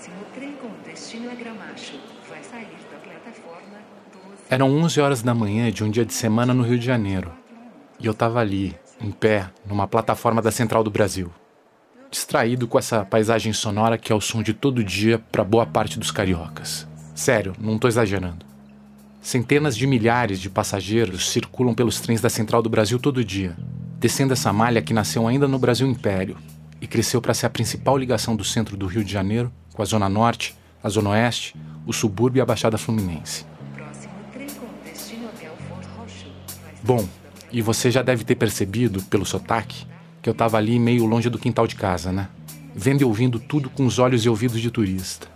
[0.00, 2.00] Próximo trem com destino a Gramacho.
[2.26, 3.76] Vai sair da plataforma
[4.10, 4.44] 12.
[4.48, 7.30] Eram 11 horas da manhã de um dia de semana no Rio de Janeiro.
[7.98, 11.30] E eu tava ali, em pé, numa plataforma da Central do Brasil.
[12.10, 15.98] Distraído com essa paisagem sonora que é o som de todo dia para boa parte
[15.98, 16.88] dos cariocas.
[17.14, 18.46] Sério, não tô exagerando.
[19.20, 23.54] Centenas de milhares de passageiros circulam pelos trens da Central do Brasil todo dia,
[23.98, 26.38] descendo essa malha que nasceu ainda no Brasil Império
[26.80, 29.84] e cresceu para ser a principal ligação do centro do Rio de Janeiro com a
[29.84, 31.54] Zona Norte, a Zona Oeste,
[31.86, 33.44] o subúrbio e a Baixada Fluminense.
[33.92, 34.10] Sair
[36.82, 37.06] Bom,
[37.52, 39.86] e você já deve ter percebido, pelo sotaque,
[40.22, 42.28] que eu tava ali meio longe do quintal de casa, né?
[42.74, 45.28] Vendo e ouvindo tudo com os olhos e ouvidos de turista.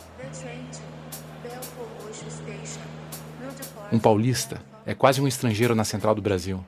[3.93, 6.65] Um paulista é quase um estrangeiro na central do Brasil.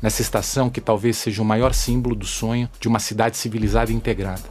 [0.00, 3.94] Nessa estação que talvez seja o maior símbolo do sonho de uma cidade civilizada e
[3.94, 4.44] integrada.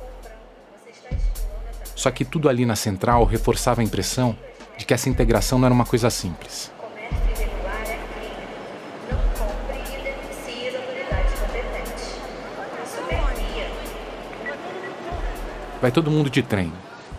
[1.96, 4.38] Só que tudo ali na central reforçava a impressão
[4.78, 6.72] de que essa integração não era uma coisa simples.
[15.82, 16.74] Vai todo mundo de trem,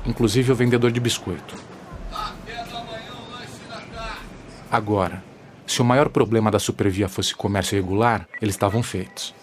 [0.04, 1.56] inclusive o vendedor de biscoito.
[4.70, 5.24] Agora,
[5.68, 9.34] se o maior problema da Supervia fosse comércio irregular, eles estavam feitos.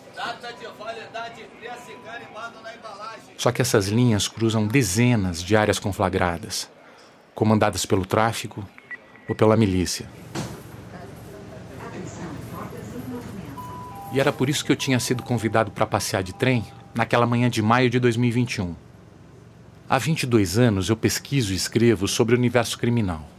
[3.37, 6.67] Só que essas linhas cruzam dezenas de áreas conflagradas,
[7.35, 8.67] comandadas pelo tráfico
[9.29, 10.09] ou pela milícia.
[14.11, 17.49] E era por isso que eu tinha sido convidado para passear de trem naquela manhã
[17.49, 18.75] de maio de 2021.
[19.87, 23.34] Há 22 anos eu pesquiso e escrevo sobre o universo criminal.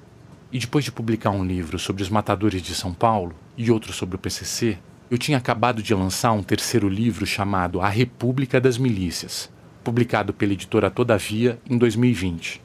[0.57, 4.17] E depois de publicar um livro sobre os matadores de São Paulo e outro sobre
[4.17, 4.79] o PCC,
[5.11, 9.51] eu tinha acabado de lançar um terceiro livro chamado A República das Milícias,
[9.85, 12.63] publicado pela editora Todavia em 2020.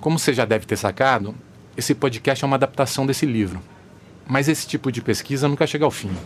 [0.00, 1.34] Como você já deve ter sacado,
[1.76, 3.60] esse podcast é uma adaptação desse livro.
[4.26, 6.16] Mas esse tipo de pesquisa nunca chega ao fim.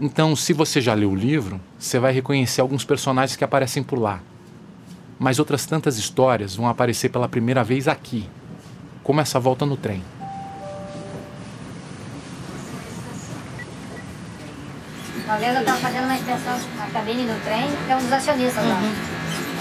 [0.00, 3.98] Então, se você já leu o livro, você vai reconhecer alguns personagens que aparecem por
[3.98, 4.22] lá.
[5.18, 8.26] Mas outras tantas histórias vão aparecer pela primeira vez aqui,
[9.08, 10.04] como essa volta no trem.
[15.24, 18.12] Uma vez eu estava fazendo uma inspeção na cabine do trem, que é um dos
[18.12, 18.78] acionistas lá,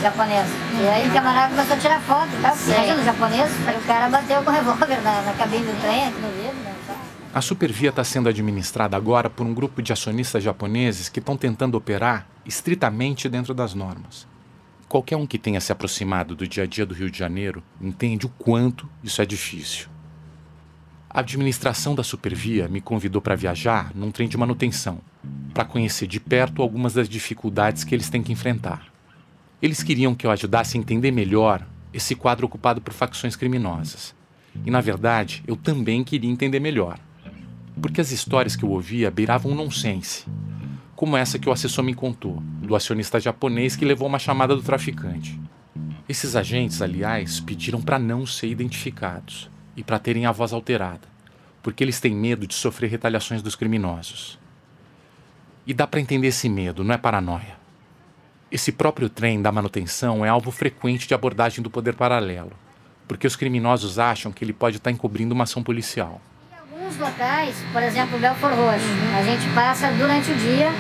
[0.02, 0.48] japonês.
[0.82, 4.10] E aí o camarada começou a tirar foto porque Imagina o japonês, aí o cara
[4.10, 6.76] bateu com o revólver na, na cabine do trem, aqui no vidro, né?
[7.34, 11.76] A Supervia está sendo administrada agora por um grupo de acionistas japoneses que estão tentando
[11.76, 14.28] operar estritamente dentro das normas.
[14.90, 18.26] Qualquer um que tenha se aproximado do dia a dia do Rio de Janeiro entende
[18.26, 19.90] o quanto isso é difícil.
[21.10, 25.00] A administração da Supervia me convidou para viajar num trem de manutenção,
[25.54, 28.88] para conhecer de perto algumas das dificuldades que eles têm que enfrentar.
[29.62, 34.16] Eles queriam que eu ajudasse a entender melhor esse quadro ocupado por facções criminosas.
[34.66, 36.98] E, na verdade, eu também queria entender melhor.
[37.82, 40.26] Porque as histórias que eu ouvia beiravam um nonsense,
[40.98, 44.64] como essa que o assessor me contou, do acionista japonês que levou uma chamada do
[44.64, 45.40] traficante.
[46.10, 51.08] Esses agentes, aliás, pediram para não ser identificados e para terem a voz alterada,
[51.62, 54.40] porque eles têm medo de sofrer retaliações dos criminosos.
[55.68, 57.58] E dá para entender esse medo, não é paranoia.
[58.52, 62.54] Esse próprio trem da manutenção é alvo frequente de abordagem do poder paralelo,
[63.08, 66.20] porque os criminosos acham que ele pode estar encobrindo uma ação policial.
[66.88, 68.88] Alguns locais, por exemplo, Belfort Roxo,
[69.20, 70.72] a gente passa durante o dia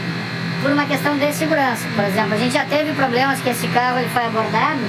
[0.61, 1.85] por uma questão de segurança.
[1.97, 4.79] Por exemplo, a gente já teve problemas que esse carro ele foi abordado,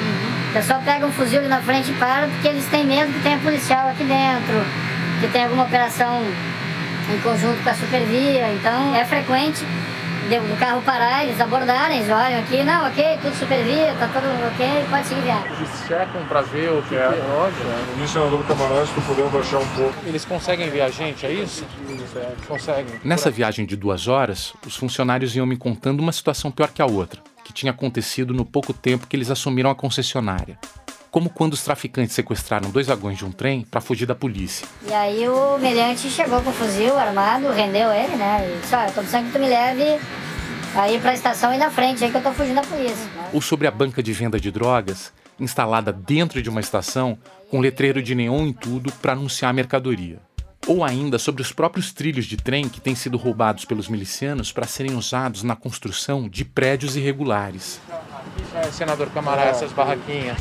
[0.49, 3.37] o pessoal pega um fuzil na frente e para porque eles têm medo que tenha
[3.39, 4.65] policial aqui dentro,
[5.21, 6.23] que tenha alguma operação
[7.13, 8.53] em conjunto com a supervia.
[8.53, 9.67] Então é frequente
[10.29, 14.27] de- do carro parar, eles abordarem, eles olham aqui, não, ok, tudo supervia, tá tudo
[14.55, 15.53] ok, pode seguir viagem.
[15.57, 17.09] Eles checam para ver o que é.
[17.99, 19.95] No senador Camarões para poder baixar um pouco.
[20.07, 21.65] Eles conseguem ver a gente, é isso?
[22.47, 23.01] Conseguem.
[23.05, 26.87] Nessa viagem de duas horas, os funcionários iam me contando uma situação pior que a
[26.87, 30.59] outra, que tinha acontecido no pouco tempo que eles assumiram a concessionária.
[31.19, 34.69] Como quando os traficantes sequestraram dois vagões de um trem para fugir da polícia.
[34.87, 38.49] E aí o meliante chegou com o fuzil armado, rendeu ele, né?
[38.49, 39.99] E disse, olha, tô precisando que tu me leve
[40.77, 43.11] aí pra estação e na frente, aí que eu tô fugindo da polícia.
[43.33, 47.19] Ou sobre a banca de venda de drogas, instalada dentro de uma estação,
[47.51, 50.21] com letreiro de neon em tudo para anunciar a mercadoria.
[50.69, 54.69] Ou ainda sobre os próprios trilhos de trem que têm sido roubados pelos milicianos para
[54.69, 57.81] serem usados na construção de prédios irregulares.
[58.73, 60.39] Senador Camará, essas barraquinhas.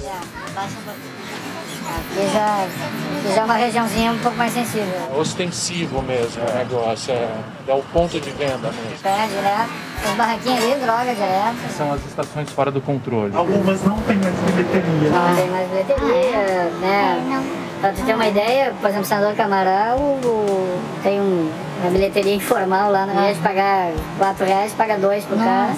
[1.87, 4.93] Aqui já, aqui já é uma regiãozinha um pouco mais sensível.
[5.13, 7.29] É ostensivo mesmo o negócio, é,
[7.67, 8.97] é o ponto de venda mesmo.
[9.05, 9.69] É, direto.
[10.09, 11.77] As barraquinhas ali, droga direto.
[11.77, 13.35] São as estações fora do controle.
[13.35, 15.09] Algumas não tem mais bilheteria.
[15.09, 17.43] Não tem mais bilheteria, né?
[17.79, 21.51] Pra tu ter uma ideia, por exemplo, Senador Camarão o- tem um,
[21.81, 25.75] uma bilheteria informal lá, no invés de pagar 4 reais, paga 2 pro cara.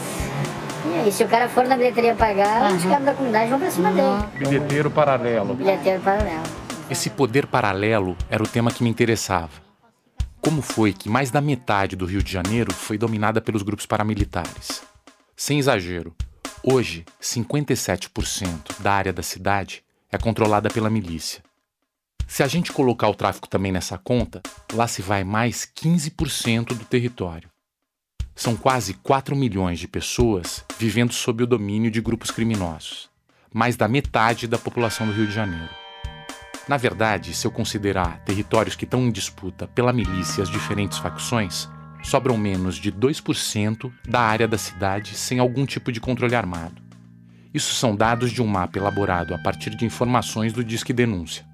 [0.86, 3.72] E aí, se o cara for na bilheteria pagar, os caras da comunidade vão pra
[3.72, 4.24] cima dele.
[4.38, 5.54] Bilheteiro paralelo.
[5.54, 6.44] Bilheteiro paralelo.
[6.90, 9.52] Esse poder paralelo era o tema que me interessava.
[10.42, 14.82] Como foi que mais da metade do Rio de Janeiro foi dominada pelos grupos paramilitares?
[15.36, 16.16] Sem exagero,
[16.64, 21.44] hoje 57% da área da cidade é controlada pela milícia.
[22.28, 24.42] Se a gente colocar o tráfico também nessa conta,
[24.74, 27.49] lá se vai mais 15% do território.
[28.40, 33.10] São quase 4 milhões de pessoas vivendo sob o domínio de grupos criminosos,
[33.54, 35.68] mais da metade da população do Rio de Janeiro.
[36.66, 40.98] Na verdade, se eu considerar territórios que estão em disputa pela milícia e as diferentes
[41.00, 41.68] facções,
[42.02, 46.82] sobram menos de 2% da área da cidade sem algum tipo de controle armado.
[47.54, 51.46] Isso são dados de um mapa elaborado a partir de informações do Disque Denúncia.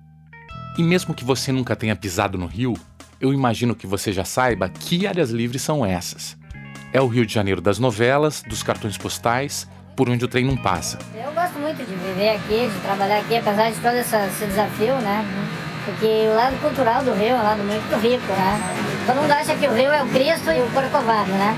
[0.78, 2.76] E mesmo que você nunca tenha pisado no Rio,
[3.20, 6.38] eu imagino que você já saiba que áreas livres são essas.
[6.96, 10.56] É o Rio de Janeiro das novelas, dos cartões postais, por onde o trem não
[10.56, 10.98] passa.
[11.14, 15.26] Eu gosto muito de viver aqui, de trabalhar aqui, apesar de todo esse desafio, né?
[15.84, 18.62] Porque o lado cultural do Rio é um lado muito rico, né?
[19.06, 21.58] Todo mundo acha que o Rio é o Cristo e o Corcovado, né?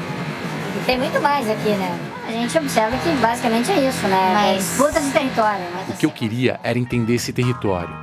[0.75, 1.99] E tem muito mais aqui, né?
[2.27, 4.55] A gente observa que basicamente é isso, né?
[4.55, 5.85] É disputa de território, né?
[5.87, 7.95] O que eu queria era entender esse território.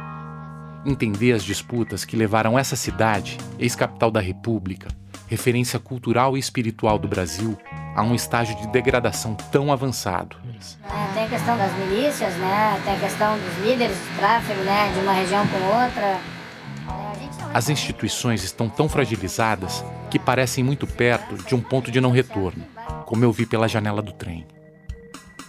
[0.86, 4.86] Entender as disputas que levaram essa cidade, ex-capital da República,
[5.34, 7.58] referência cultural e espiritual do Brasil,
[7.96, 10.36] a um estágio de degradação tão avançado.
[10.84, 12.80] É, tem a questão das milícias, né?
[12.84, 14.92] Tem a questão dos líderes de tráfego, né?
[14.94, 16.06] De uma região com outra.
[16.06, 22.00] É, não- As instituições estão tão fragilizadas que parecem muito perto de um ponto de
[22.00, 22.64] não retorno,
[23.06, 24.46] como eu vi pela janela do trem.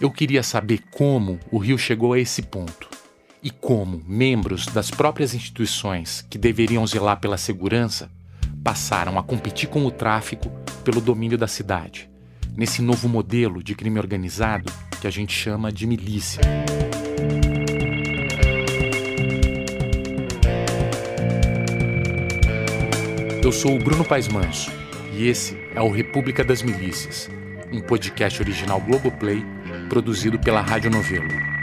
[0.00, 2.88] Eu queria saber como o Rio chegou a esse ponto
[3.40, 8.10] e como membros das próprias instituições que deveriam zelar pela segurança
[8.62, 10.50] passaram a competir com o tráfico
[10.84, 12.10] pelo domínio da cidade,
[12.56, 16.40] nesse novo modelo de crime organizado que a gente chama de milícia.
[23.42, 24.72] Eu sou o Bruno Paes Manso
[25.12, 27.30] e esse é o República das Milícias,
[27.72, 29.44] um podcast original Globoplay
[29.88, 31.55] produzido pela Rádio Novelo.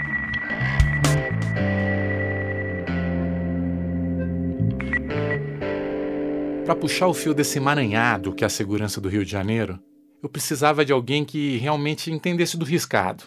[6.74, 9.80] Para puxar o fio desse emaranhado que é a segurança do Rio de Janeiro,
[10.24, 13.26] eu precisava de alguém que realmente entendesse do riscado.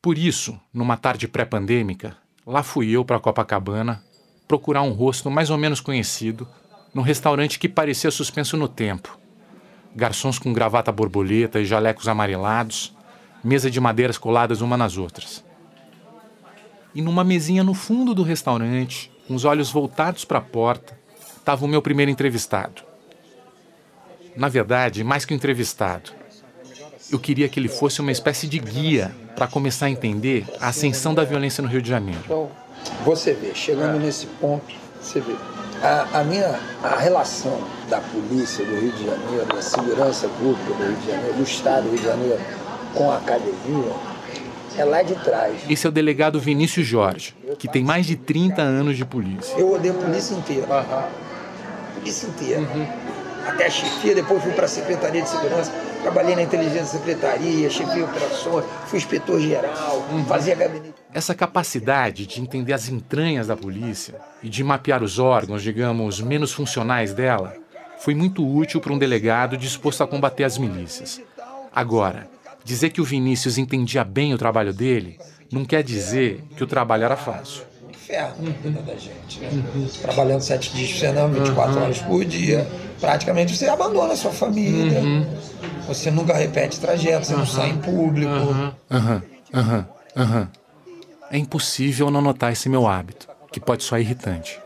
[0.00, 2.16] Por isso, numa tarde pré-pandêmica,
[2.46, 4.02] lá fui eu para Copacabana
[4.48, 6.48] procurar um rosto mais ou menos conhecido
[6.94, 9.18] num restaurante que parecia suspenso no tempo.
[9.94, 12.96] Garçons com gravata borboleta e jalecos amarelados,
[13.44, 15.44] mesa de madeiras coladas uma nas outras.
[16.94, 20.98] E numa mesinha no fundo do restaurante, com os olhos voltados para a porta,
[21.50, 22.82] estava o meu primeiro entrevistado.
[24.36, 26.12] Na verdade, mais que um entrevistado,
[27.10, 31.12] eu queria que ele fosse uma espécie de guia para começar a entender a ascensão
[31.12, 32.20] da violência no Rio de Janeiro.
[32.24, 32.48] Então,
[33.04, 35.34] você vê, chegando nesse ponto, você vê.
[35.82, 37.58] A, a minha a relação
[37.88, 41.84] da polícia do Rio de Janeiro, da segurança pública do Rio de Janeiro, do Estado
[41.84, 42.40] do Rio de Janeiro
[42.94, 43.92] com a academia,
[44.76, 45.62] é lá de trás.
[45.68, 49.56] Esse é o delegado Vinícius Jorge, que tem mais de 30 anos de polícia.
[49.58, 50.66] Eu odeio a polícia inteira.
[52.00, 52.66] Polícia inteira.
[53.46, 57.70] Até a chefia, depois fui para a Secretaria de Segurança, trabalhei na inteligência da secretaria,
[57.70, 60.94] chefia operações, fui inspetor-geral, fazia gabinete.
[61.12, 66.52] Essa capacidade de entender as entranhas da polícia e de mapear os órgãos, digamos, menos
[66.52, 67.54] funcionais dela,
[67.98, 71.20] foi muito útil para um delegado disposto a combater as milícias.
[71.74, 72.28] Agora,
[72.64, 75.18] dizer que o Vinícius entendia bem o trabalho dele
[75.52, 77.69] não quer dizer que o trabalho era fácil.
[78.10, 79.40] Inferno na vida da gente.
[79.40, 79.62] Né?
[80.02, 82.66] Trabalhando sete dias por semana, 24 horas por dia.
[83.00, 85.00] Praticamente você abandona a sua família.
[85.86, 88.32] Você nunca repete trajeto, você não sai em público.
[88.90, 89.22] Aham,
[89.54, 89.86] aham,
[90.16, 90.48] aham.
[91.30, 94.60] É impossível não notar esse meu hábito, que pode soar irritante.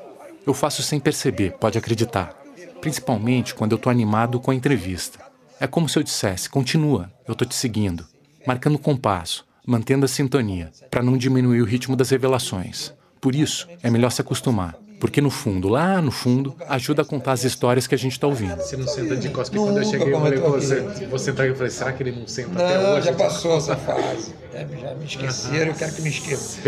[0.47, 2.35] Eu faço sem perceber, pode acreditar.
[2.81, 5.19] Principalmente quando eu tô animado com a entrevista.
[5.61, 8.07] É como se eu dissesse: continua, eu tô te seguindo.
[8.47, 12.93] Marcando o compasso, mantendo a sintonia, para não diminuir o ritmo das revelações.
[13.25, 17.33] Por isso, é melhor se acostumar, Porque no fundo, lá no fundo, ajuda a contar
[17.33, 18.57] as histórias que a gente está ouvindo.
[18.57, 21.49] Você não senta de costas, porque quando eu cheguei, eu falei, você, você tá aí,
[21.49, 23.07] eu falei, será que ele não senta até Não, hoje?
[23.07, 24.35] já passou essa fase.
[24.53, 26.61] Já, já me esqueceram, eu quero que me esqueçam.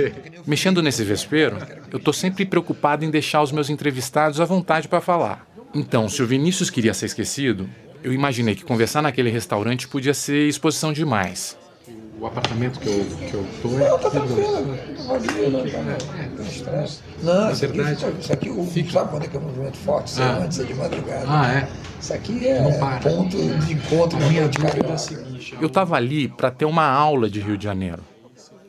[0.46, 1.58] Mexendo nesse vespeiro,
[1.92, 5.46] eu tô sempre preocupado em deixar os meus entrevistados à vontade para falar.
[5.74, 7.68] Então, se o Vinícius queria ser esquecido,
[8.02, 11.54] eu imaginei que conversar naquele restaurante podia ser exposição demais.
[12.18, 14.78] O apartamento que eu, que eu tô Não, tá é tranquilo.
[15.06, 15.78] Vazio, não, tá,
[16.38, 17.00] não estresse.
[17.22, 18.14] Não, isso aqui, verdade.
[18.20, 20.06] isso aqui o, sabe quando é que é um movimento forte?
[20.08, 20.38] Isso é Ah.
[20.38, 21.24] antes, é de madrugada.
[21.28, 21.68] Ah, é?
[22.00, 23.00] Isso aqui é Não para.
[23.00, 25.54] ponto de encontro com Minha de dúvida é a seguinte.
[25.60, 28.02] Eu tava ali para ter uma aula de Rio de Janeiro.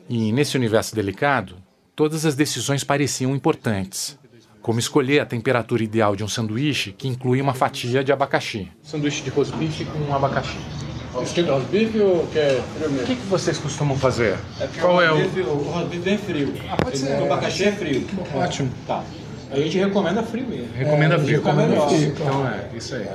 [0.08, 1.56] E nesse universo delicado,
[1.96, 4.18] todas as decisões pareciam importantes.
[4.60, 8.70] Como escolher a temperatura ideal de um sanduíche que inclui uma fatia de abacaxi.
[8.82, 10.58] Sanduíche de rosbife com abacaxi.
[11.22, 13.06] Estilo rosbife ou quer frio O mesmo?
[13.06, 14.36] que, que vocês costumam fazer?
[14.58, 15.16] porque Qual é o...
[15.16, 16.54] rosbife- o rosbife vem frio.
[16.70, 17.20] Ah, pode ser.
[17.20, 18.06] O abacaxi é frio.
[18.34, 18.70] Ótimo.
[18.86, 19.02] Tá.
[19.50, 20.68] A gente recomenda frio mesmo.
[20.74, 21.38] Recomenda frio.
[21.38, 21.92] Fica melhor.
[21.92, 23.06] Então é, isso aí.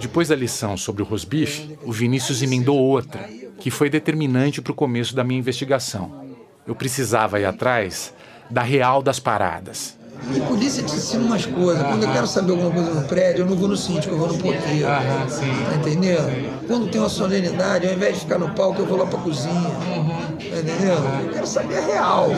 [0.00, 3.20] Depois da lição sobre o rosbife, o Vinícius emendou outra,
[3.60, 6.26] que foi determinante para o começo da minha investigação.
[6.66, 8.12] Eu precisava ir atrás
[8.50, 9.96] da real das paradas.
[10.18, 11.82] A polícia te ensina umas coisas.
[11.82, 14.28] Quando eu quero saber alguma coisa no prédio, eu não vou no síndico, eu vou
[14.28, 14.86] no porteiro.
[14.86, 15.64] Aham, sim.
[15.68, 16.66] Tá entendendo?
[16.66, 19.70] Quando tem uma solenidade, ao invés de ficar no palco, eu vou lá pra cozinha.
[19.70, 21.24] Tá entendendo?
[21.26, 22.28] Eu quero saber a real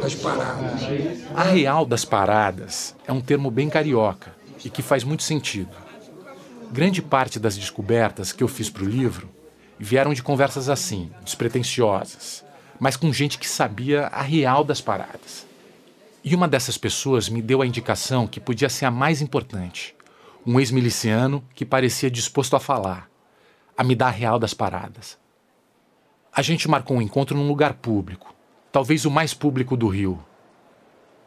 [0.00, 0.80] das paradas.
[1.34, 4.32] A real das paradas é um termo bem carioca
[4.64, 5.70] e que faz muito sentido.
[6.70, 9.28] Grande parte das descobertas que eu fiz para o livro
[9.78, 12.44] vieram de conversas assim, despretensiosas,
[12.78, 15.44] mas com gente que sabia a real das paradas.
[16.24, 19.92] E uma dessas pessoas me deu a indicação que podia ser a mais importante.
[20.46, 23.10] Um ex-miliciano que parecia disposto a falar,
[23.76, 25.18] a me dar a real das paradas.
[26.32, 28.32] A gente marcou um encontro num lugar público,
[28.70, 30.24] talvez o mais público do Rio.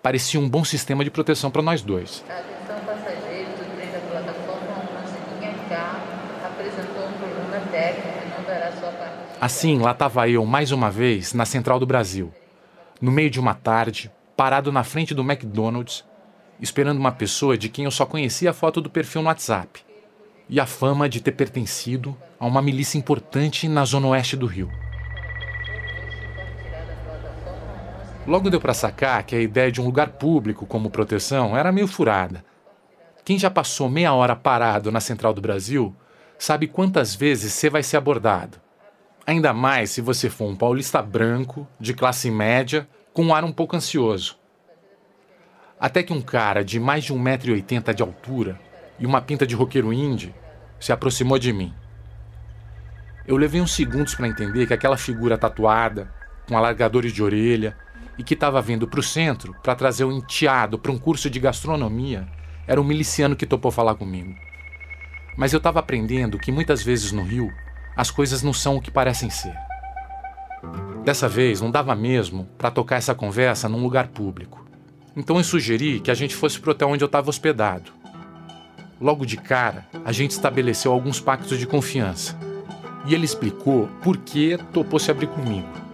[0.02, 2.24] Parecia um bom sistema de proteção para nós dois.
[2.30, 6.02] Atenção passageiros, o trem da plataforma 11 linha K
[6.46, 9.16] apresentou um problema técnico e não dará sua parte.
[9.42, 12.34] Assim, lá estava eu mais uma vez na Central do Brasil,
[13.02, 16.04] no meio de uma tarde, parado na frente do McDonald's,
[16.60, 19.82] esperando uma pessoa de quem eu só conhecia a foto do perfil no WhatsApp
[20.50, 24.72] e a fama de ter pertencido a uma milícia importante na zona oeste do Rio.
[28.27, 31.88] Logo deu para sacar que a ideia de um lugar público como proteção era meio
[31.88, 32.44] furada.
[33.24, 35.96] Quem já passou meia hora parado na Central do Brasil
[36.38, 38.60] sabe quantas vezes você vai ser abordado.
[39.27, 43.51] Ainda mais se você for um paulista branco, de classe média, com um ar um
[43.51, 44.38] pouco ansioso.
[45.79, 48.60] Até que um cara de mais de 1,80m de altura
[49.00, 50.36] e uma pinta de roqueiro indie
[50.81, 51.74] se aproximou de mim.
[53.25, 56.13] Eu levei uns segundos para entender que aquela figura tatuada,
[56.45, 57.77] com alargadores de orelha
[58.17, 61.39] e que estava vindo para o centro para trazer o enteado para um curso de
[61.39, 62.27] gastronomia
[62.67, 64.36] era um miliciano que topou falar comigo.
[65.38, 67.50] Mas eu estava aprendendo que muitas vezes no Rio
[67.95, 69.55] as coisas não são o que parecem ser.
[71.06, 74.66] Dessa vez não dava mesmo para tocar essa conversa num lugar público.
[75.16, 77.92] Então eu sugeri que a gente fosse pro hotel onde eu estava hospedado.
[79.00, 82.36] Logo de cara, a gente estabeleceu alguns pactos de confiança.
[83.06, 85.85] E ele explicou por que topou se abrir comigo.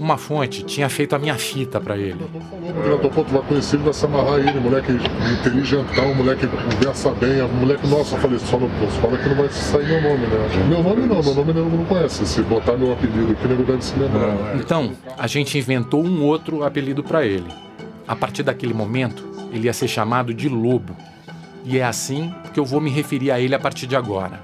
[0.00, 2.24] Uma fonte tinha feito a minha fita para ele.
[2.24, 6.56] O diretor, pô, tu vai conhecer, ele vai se amarrar ele, moleque inteligentão, moleque que
[6.56, 10.00] conversa bem, moleque, nossa, eu falei, só não posso, fala que não vai sair meu
[10.00, 10.66] nome, né?
[10.70, 12.24] Meu nome não, meu nome não conhece.
[12.24, 14.56] Se botar meu apelido aqui, nego deve se lembrar.
[14.56, 17.48] Então, a gente inventou um outro apelido para ele.
[18.08, 20.96] A partir daquele momento, ele ia ser chamado de Lobo.
[21.62, 24.42] E é assim que eu vou me referir a ele a partir de agora.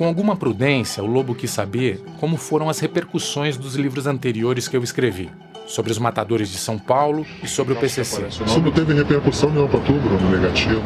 [0.00, 4.74] Com alguma prudência, o Lobo quis saber como foram as repercussões dos livros anteriores que
[4.74, 5.30] eu escrevi,
[5.66, 8.26] sobre os matadores de São Paulo e sobre o PCC.
[8.28, 10.80] Isso não teve repercussão nenhuma pra tu, Bruno, negativa.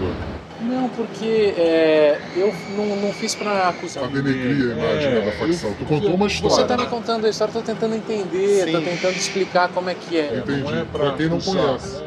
[0.62, 4.02] Não, porque é, eu não, não fiz pra acusar.
[4.02, 5.72] Pra denegrir a imagem né, da facção.
[5.74, 6.56] Tu contou uma história.
[6.56, 10.18] Você tá me contando a história, tô tentando entender, tô tentando explicar como é que
[10.18, 10.38] é.
[10.38, 10.86] Entendi.
[10.90, 12.02] pra quem não conhece.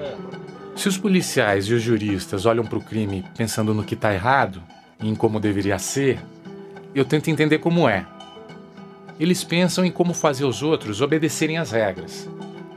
[0.76, 4.62] Se os policiais e os juristas olham para o crime pensando no que está errado
[5.02, 6.20] e em como deveria ser,
[6.98, 8.08] eu tento entender como é.
[9.20, 12.28] Eles pensam em como fazer os outros obedecerem às regras.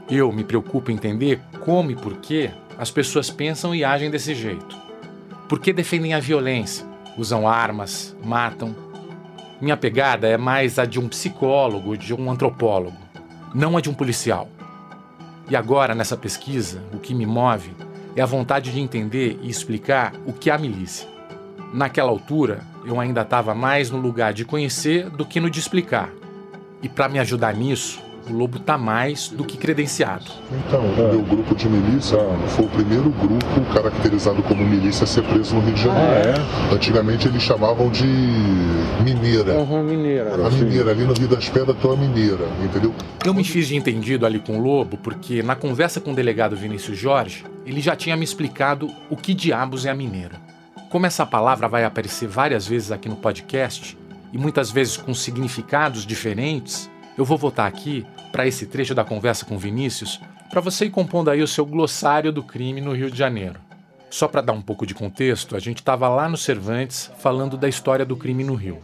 [0.07, 4.35] Eu me preocupo em entender como e por que as pessoas pensam e agem desse
[4.35, 4.77] jeito.
[5.49, 6.85] Por que defendem a violência,
[7.17, 8.75] usam armas, matam.
[9.59, 12.97] Minha pegada é mais a de um psicólogo, de um antropólogo,
[13.55, 14.47] não a de um policial.
[15.49, 17.71] E agora, nessa pesquisa, o que me move
[18.15, 21.10] é a vontade de entender e explicar o que é a milícia.
[21.73, 26.09] Naquela altura, eu ainda estava mais no lugar de conhecer do que no de explicar.
[26.81, 30.25] E para me ajudar nisso, o Lobo tá mais do que credenciado.
[30.51, 32.17] Então, o meu grupo de milícia
[32.49, 36.41] foi o primeiro grupo caracterizado como milícia a ser preso no Rio de Janeiro.
[36.73, 38.05] Antigamente eles chamavam de
[39.03, 39.53] mineira.
[39.53, 40.35] Uhum, mineira.
[40.45, 42.93] A mineira, ali no Rio das Pedras tem uma mineira, entendeu?
[43.25, 46.55] Eu me fiz de entendido ali com o Lobo porque, na conversa com o delegado
[46.55, 50.50] Vinícius Jorge, ele já tinha me explicado o que diabos é a mineira.
[50.91, 53.97] Como essa palavra vai aparecer várias vezes aqui no podcast,
[54.33, 59.45] e muitas vezes com significados diferentes, eu vou voltar aqui para esse trecho da conversa
[59.45, 60.19] com Vinícius
[60.49, 63.57] para você ir compondo aí o seu glossário do crime no Rio de Janeiro.
[64.09, 67.69] Só para dar um pouco de contexto, a gente estava lá no Cervantes falando da
[67.69, 68.79] história do crime no Rio.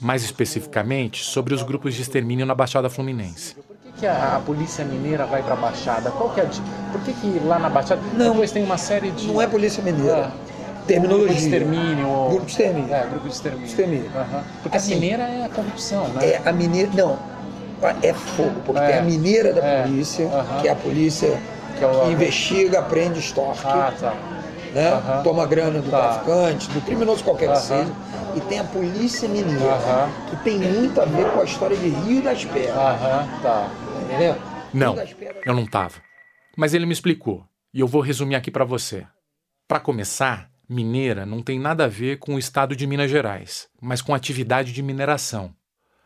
[0.00, 3.56] Mais especificamente sobre os grupos de extermínio na Baixada Fluminense.
[3.56, 6.10] Por que, a, a polícia mineira vai para a Baixada?
[6.12, 6.48] Qual que é a,
[6.92, 9.82] Por que, que lá na Baixada Não, depois tem uma série de Não é polícia
[9.82, 10.32] mineira.
[10.32, 10.45] Ah.
[10.86, 11.26] Terminologia.
[11.28, 12.08] Grupo de extermínio.
[12.08, 12.94] ou- Grupo de extermínio.
[12.94, 13.66] É, grupo de extermínio.
[13.66, 14.10] Extermínio.
[14.14, 14.44] Aham.
[14.62, 16.26] Porque Assim, a mineira é a corrupção, né?
[16.26, 16.90] É a mineira.
[16.94, 17.18] Não.
[18.02, 18.86] É fogo, porque É.
[18.86, 19.82] tem a mineira da É.
[19.82, 20.60] polícia, Aham.
[20.62, 21.38] que é a polícia
[21.78, 24.14] Que é o- que investiga, prende, extorque, Ah, tá.
[24.72, 24.88] né?
[24.92, 25.22] Aham.
[25.22, 26.00] toma grana do Tá.
[26.08, 27.90] traficante, do criminoso qualquer que seja.
[28.34, 32.22] E tem a polícia mineira, que tem muito a ver com a história de Rio
[32.22, 32.76] das Pedras.
[32.76, 33.68] Aham, tá.
[34.04, 34.36] Entendeu?
[34.72, 34.96] Não,
[35.44, 35.94] eu não tava.
[36.56, 39.06] Mas ele me explicou, e eu vou resumir aqui para você.
[39.68, 44.02] Para começar, mineira não tem nada a ver com o estado de Minas Gerais, mas
[44.02, 45.54] com atividade de mineração.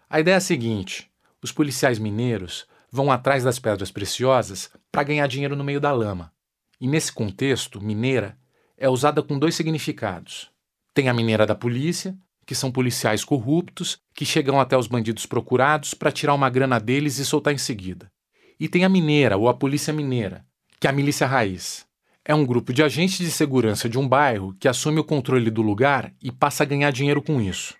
[0.09, 1.11] A ideia é a seguinte:
[1.43, 6.33] os policiais mineiros vão atrás das pedras preciosas para ganhar dinheiro no meio da lama.
[6.81, 8.37] E nesse contexto, mineira
[8.77, 10.51] é usada com dois significados.
[10.95, 15.95] Tem a mineira da polícia, que são policiais corruptos que chegam até os bandidos procurados
[15.95, 18.11] para tirar uma grana deles e soltar em seguida.
[18.59, 20.45] E tem a mineira ou a polícia mineira,
[20.81, 21.87] que é a milícia raiz.
[22.25, 25.63] É um grupo de agentes de segurança de um bairro que assume o controle do
[25.63, 27.75] lugar e passa a ganhar dinheiro com isso.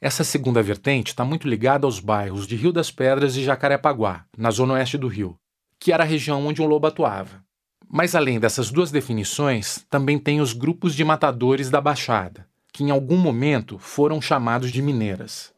[0.00, 4.50] Essa segunda vertente está muito ligada aos bairros de Rio das Pedras e Jacarepaguá, na
[4.50, 5.36] zona oeste do Rio,
[5.78, 7.40] que era a região onde o lobo atuava.
[7.88, 12.90] Mas além dessas duas definições, também tem os grupos de matadores da Baixada, que em
[12.90, 15.52] algum momento foram chamados de mineiras.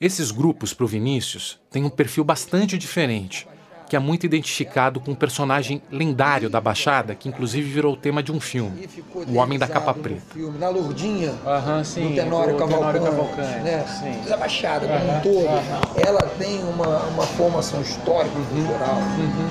[0.00, 3.46] Esses grupos, Vinícius, têm um perfil bastante diferente,
[3.88, 8.22] que é muito identificado com um personagem lendário da Baixada, que inclusive virou o tema
[8.22, 8.88] de um filme,
[9.28, 10.20] O Homem da Capa Preta.
[10.32, 12.08] Filme, na Lourdinha, Aham, sim.
[12.08, 13.84] do Tenório o Cavalcante, Tenório Cavalcante, né?
[13.86, 14.28] sim.
[14.28, 15.80] Da Baixada como um todo, aham.
[16.04, 18.98] ela tem uma, uma formação histórica e cultural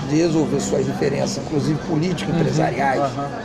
[0.09, 3.01] de resolver suas diferenças, inclusive políticas, empresariais,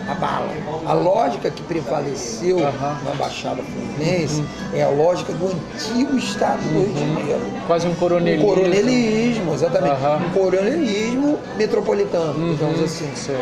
[0.08, 0.50] a bala.
[0.86, 6.92] A lógica que prevaleceu na Baixada Fluminense é a lógica do antigo Estado do Rio
[6.94, 7.40] de Janeiro.
[7.66, 8.46] Quase um Um coronelismo.
[8.46, 9.94] coronelismo, exatamente.
[10.26, 10.79] Um coronelismo
[11.56, 13.10] metropolitano, digamos assim.
[13.14, 13.36] Sei.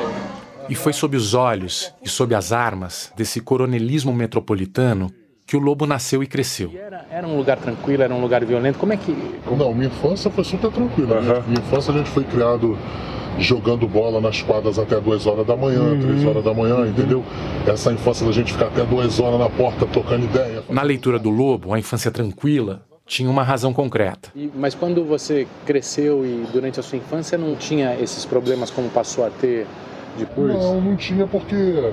[0.68, 5.10] E foi sob os olhos e sob as armas desse coronelismo metropolitano
[5.46, 6.70] que o lobo nasceu e cresceu.
[6.76, 8.78] Era, era um lugar tranquilo, era um lugar violento.
[8.78, 9.16] Como é que.
[9.50, 11.22] Não, minha infância foi super tranquila.
[11.22, 12.76] Minha, minha infância a gente foi criado
[13.38, 17.24] jogando bola nas quadras até 2 horas da manhã, 3 horas da manhã, entendeu?
[17.66, 20.62] Essa infância da gente ficar até 2 horas na porta trocando ideia.
[20.68, 24.28] Na leitura do lobo, a infância tranquila tinha uma razão concreta.
[24.36, 28.88] E- mas quando você cresceu e durante a sua infância não tinha esses problemas como
[28.90, 29.66] passou a ter
[30.18, 30.52] depois?
[30.52, 31.92] Não, não tinha porque.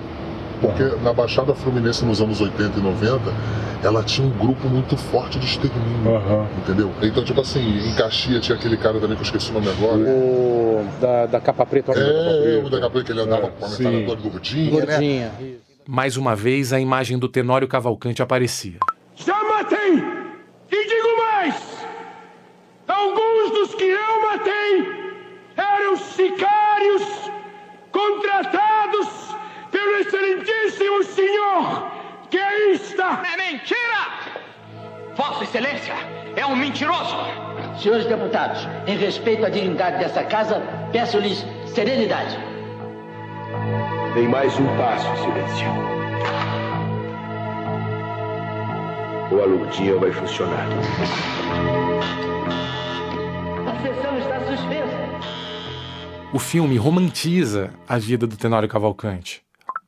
[0.61, 3.19] Porque na Baixada Fluminense nos anos 80 e 90,
[3.83, 6.21] ela tinha um grupo muito forte de extermínio.
[6.59, 6.91] Entendeu?
[7.01, 9.97] Então, tipo assim, em Caxias tinha aquele cara também que eu esqueci o nome agora.
[9.99, 11.91] O da, da capa preta.
[11.91, 12.65] o homem da capa É, preta.
[12.65, 14.85] o da Gabriel que ele andava com a metralhadora gordinha, né?
[14.85, 15.31] Gordinha.
[15.41, 15.59] isso.
[15.87, 18.77] Mais uma vez, a imagem do Tenório Cavalcante aparecia.
[19.17, 19.93] Já matei!
[20.71, 21.85] E digo mais!
[22.87, 25.21] Alguns dos que eu matei
[25.57, 27.03] eram sicários
[27.91, 29.07] contratados
[29.71, 31.91] pelo excelentíssimo senhor
[32.29, 33.23] que aí está!
[33.33, 34.45] É mentira!
[35.15, 35.95] Vossa Excelência
[36.35, 37.15] é um mentiroso!
[37.81, 42.37] Senhores deputados, em respeito à dignidade dessa casa, peço-lhes serenidade.
[44.13, 45.94] Tem mais um passo, Excelência.
[49.31, 50.67] Ou a lutinha vai funcionar.
[53.67, 54.95] A sessão está suspensa.
[56.33, 59.41] O filme romantiza a vida do Tenório Cavalcante,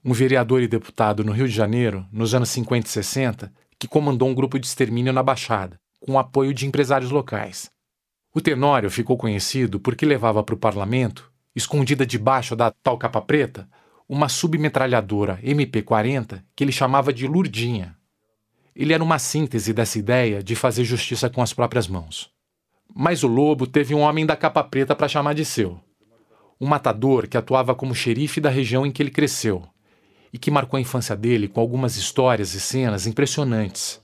[0.04, 4.28] um vereador e deputado no Rio de Janeiro, nos anos 50 e 60, que comandou
[4.28, 7.70] um grupo de extermínio na Baixada, com o apoio de empresários locais.
[8.34, 13.68] O Tenório ficou conhecido porque levava para o parlamento, escondida debaixo da tal capa preta,
[14.08, 17.97] uma submetralhadora MP-40 que ele chamava de Lurdinha.
[18.78, 22.30] Ele era uma síntese dessa ideia de fazer justiça com as próprias mãos.
[22.96, 25.80] Mas o Lobo teve um homem da capa preta para chamar de seu.
[26.62, 29.64] Um matador que atuava como xerife da região em que ele cresceu
[30.32, 34.00] e que marcou a infância dele com algumas histórias e cenas impressionantes.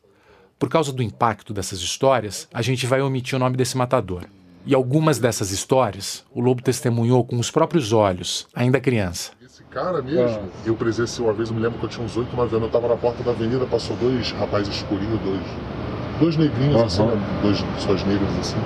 [0.58, 4.26] Por causa do impacto dessas histórias, a gente vai omitir o nome desse matador.
[4.66, 9.34] E algumas dessas histórias o Lobo testemunhou com os próprios olhos, ainda criança.
[9.74, 12.56] Cara mesmo, eu presenciei uma vez, eu me lembro que eu tinha uns 8, 9
[12.58, 15.42] anos, eu tava na porta da avenida, passou dois rapazes escurinhos, dois,
[16.20, 17.20] dois negrinhos assim, né?
[17.42, 18.58] dois pessoas negras assim.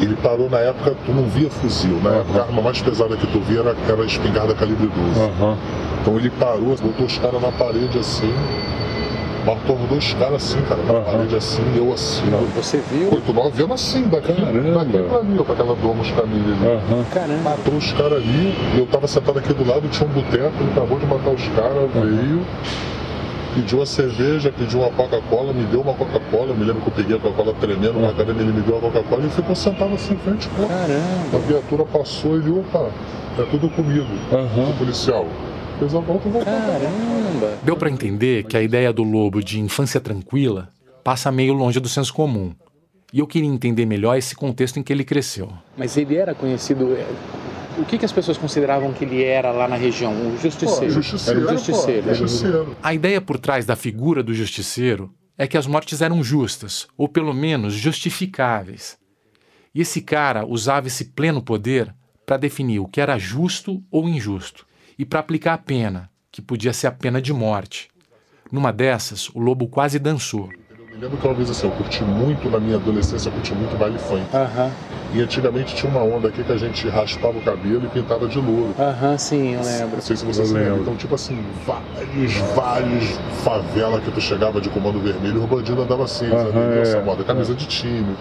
[0.00, 3.28] Ele parou na época, tu não via fuzil, na época a arma mais pesada que
[3.28, 5.20] tu via era, era a espingarda calibre 12.
[6.02, 8.34] Então ele parou, botou os caras na parede assim,
[9.46, 12.24] matou dois caras assim, cara, na parede assim, eu assim.
[12.56, 13.14] Você viu?
[13.14, 17.06] 8, 9 anos assim, daqui, daqui pra ali, ó, pra aquela ali.
[17.14, 17.50] Caramba.
[17.50, 20.98] Matou os caras ali, eu tava sentado aqui do lado, tinha um boteco, ele acabou
[20.98, 22.44] de matar os caras, veio,
[23.54, 26.94] pediu uma cerveja, pediu uma Coca-Cola, me deu uma Coca-Cola, eu me lembro que eu
[26.94, 30.14] peguei a Coca-Cola tremendo na academia, ele me deu a Coca-Cola e ficou sentado assim
[30.14, 31.36] em frente ao Caramba.
[31.36, 32.90] A viatura passou, ele, opa,
[33.38, 35.24] é tudo comigo, o policial.
[35.78, 36.52] Fez a volta e voltou.
[36.52, 37.58] Caramba.
[37.62, 40.70] Deu para entender que a ideia do Lobo de infância tranquila
[41.04, 42.54] passa meio longe do senso comum.
[43.12, 45.50] E eu queria entender melhor esse contexto em que ele cresceu.
[45.76, 46.94] Mas ele era conhecido.
[46.96, 47.06] é,
[47.78, 50.12] O que, que as pessoas consideravam que ele era lá na região?
[50.12, 50.86] O justiceiro.
[50.86, 52.02] Pô, justiceiro, Era o justiceiro.
[52.08, 52.76] pô, justiceiro.
[52.82, 57.08] A ideia por trás da figura do justiceiro é que as mortes eram justas, ou
[57.08, 58.96] pelo menos justificáveis.
[59.74, 64.66] E esse cara usava esse pleno poder para definir o que era justo ou injusto
[64.98, 67.88] e para aplicar a pena, que podia ser a pena de morte.
[68.50, 70.48] Numa dessas, o lobo quase dançou.
[70.78, 73.54] Eu me lembro que uma vez assim, eu curti muito na minha adolescência, eu curti
[73.54, 74.24] muito baile funk.
[75.12, 78.38] E antigamente tinha uma onda aqui que a gente raspava o cabelo e pintava de
[78.38, 78.74] louro.
[78.78, 79.96] Aham, sim, eu lembro.
[79.96, 80.80] Não sei se você se lembra.
[80.80, 83.04] Então, tipo assim, vários, vários
[83.44, 87.02] favela que tu chegava de comando vermelho, o bandido andava assim, nessa é.
[87.02, 88.16] moda, camisa de time.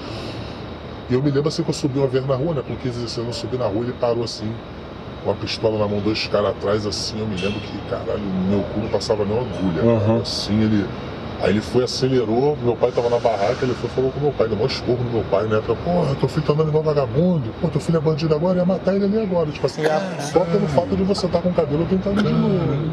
[1.09, 2.63] E eu me lembro assim que eu subi uma vez na rua, né?
[2.67, 4.51] Com 15, 16 anos, eu subi na rua e ele parou assim,
[5.25, 8.61] com a pistola na mão, dois caras atrás, assim, eu me lembro que, caralho, meu
[8.61, 9.81] cu não passava nem uma agulha.
[9.81, 10.21] Aham.
[10.21, 10.85] Assim, ele.
[11.41, 14.47] Aí ele foi, acelerou, meu pai tava na barraca, ele foi falou com meu pai,
[14.47, 15.61] deu um esporro no meu pai, né?
[15.61, 18.65] Falou, porra, teu filho tá andando igual vagabundo, pô, teu filho é bandido agora, ia
[18.65, 19.51] matar ele ali agora.
[19.51, 19.81] Tipo assim,
[20.31, 22.89] só pelo fato de você estar com o cabelo pintado de novo.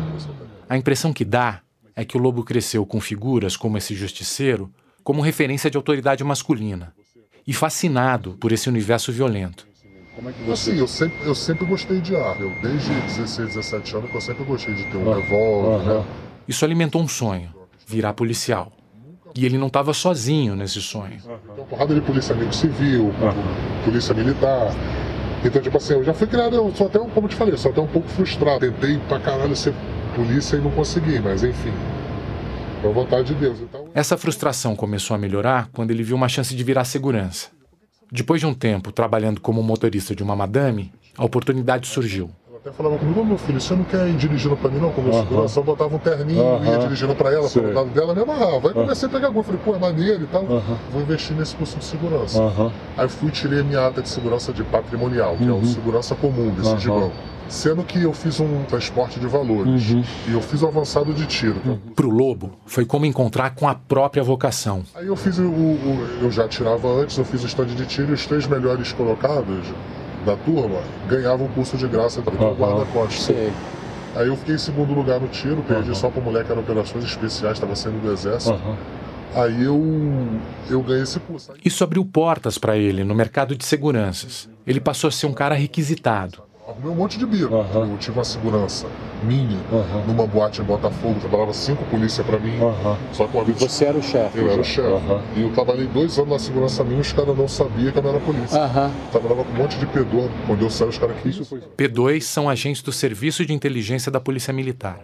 [0.69, 1.61] A impressão que dá
[1.95, 4.73] é que o lobo cresceu com figuras como esse justiceiro
[5.05, 6.95] como referência de autoridade masculina
[7.47, 9.67] e fascinado por esse universo violento.
[10.53, 12.37] Assim, eu sempre, eu sempre gostei de arma.
[12.43, 16.05] Eu, desde 16, 17 anos, que eu sempre gostei de ter um revólver, né?
[16.47, 17.49] Isso alimentou um sonho:
[17.87, 18.71] virar policial.
[19.35, 21.17] E ele não estava sozinho nesse sonho.
[21.19, 23.11] Tem uma porrada de polícia amigo civil,
[23.85, 24.69] polícia militar.
[25.43, 27.57] Então, tipo assim, eu já fui criado, eu sou até, um- como eu te falei,
[27.57, 28.61] sou até um pouco frustrado.
[28.61, 29.73] Tentei pra caralho ser
[30.15, 31.73] polícia e não consegui, mas enfim.
[32.83, 33.59] Foi a vontade de Deus.
[33.61, 37.49] Então, Essa frustração começou a melhorar quando ele viu uma chance de virar segurança.
[38.15, 42.29] Depois de um tempo trabalhando como motorista de uma madame, a oportunidade surgiu.
[42.47, 44.91] ela até falava comigo, ô meu filho, você não quer ir dirigindo pra mim não,
[44.93, 45.23] como Aham.
[45.23, 45.61] segurança?
[45.61, 46.67] Eu botava um terninho, Aham.
[46.73, 47.63] ia dirigindo pra ela, Sei.
[47.63, 48.69] pro lado dela, me amarrava.
[48.69, 50.45] Aí comecei a pegar gol, falei, pô, é maneiro e tal.
[50.93, 52.39] Vou investir nesse curso de segurança.
[52.99, 55.65] Aí fui e tirei a minha ata de segurança de patrimonial, que é o Uhum.
[55.65, 57.11] segurança comum desse de Aham.
[57.53, 60.03] Sendo que eu fiz um transporte de valores Uhum.
[60.27, 61.61] e eu fiz o avançado de tiro.
[61.95, 64.83] Pro lobo, foi como encontrar com a própria vocação.
[64.95, 68.09] Aí eu fiz o, o- Eu já tirava antes, eu fiz o stand de tiro
[68.11, 69.67] e os três melhores colocados
[70.25, 73.37] da turma ganhavam o curso de graça do guarda-costas.
[74.17, 77.55] Aí eu fiquei em segundo lugar no tiro, perdi só pro moleque, era operações especiais,
[77.59, 78.59] estava saindo do exército.
[79.35, 79.79] Aí eu,
[80.71, 81.53] eu ganhei esse curso.
[81.63, 84.49] Isso abriu portas para ele no mercado de seguranças.
[84.67, 86.51] Ele passou a ser um cara requisitado.
[86.67, 87.53] Arrumei um monte de bico.
[87.53, 88.87] Eu tive uma segurança
[89.25, 89.59] minha
[90.07, 92.55] numa boate em Botafogo, trabalhava cinco polícia pra mim.
[93.13, 93.59] Só que uma vez.
[93.59, 94.39] Você era o chefe?
[94.39, 94.83] Eu era o já?
[94.83, 95.05] chefe.
[95.37, 98.03] E eu trabalhei dois anos na segurança minha e os caras não sabiam que eu
[98.03, 98.61] não era polícia.
[99.11, 100.31] Trabalhava com um monte de pedor.
[100.47, 101.37] Quando eu saí, os caras quis.
[101.77, 105.01] P2 são agentes do Serviço de Inteligência da Polícia Militar.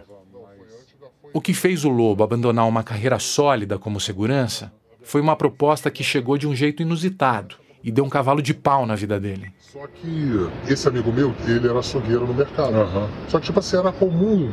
[1.33, 4.71] O que fez o Lobo abandonar uma carreira sólida como segurança
[5.03, 8.85] foi uma proposta que chegou de um jeito inusitado e deu um cavalo de pau
[8.85, 9.51] na vida dele.
[9.71, 12.73] Só que esse amigo meu, ele era açougueiro no mercado.
[13.27, 14.51] Só que, tipo assim, era comum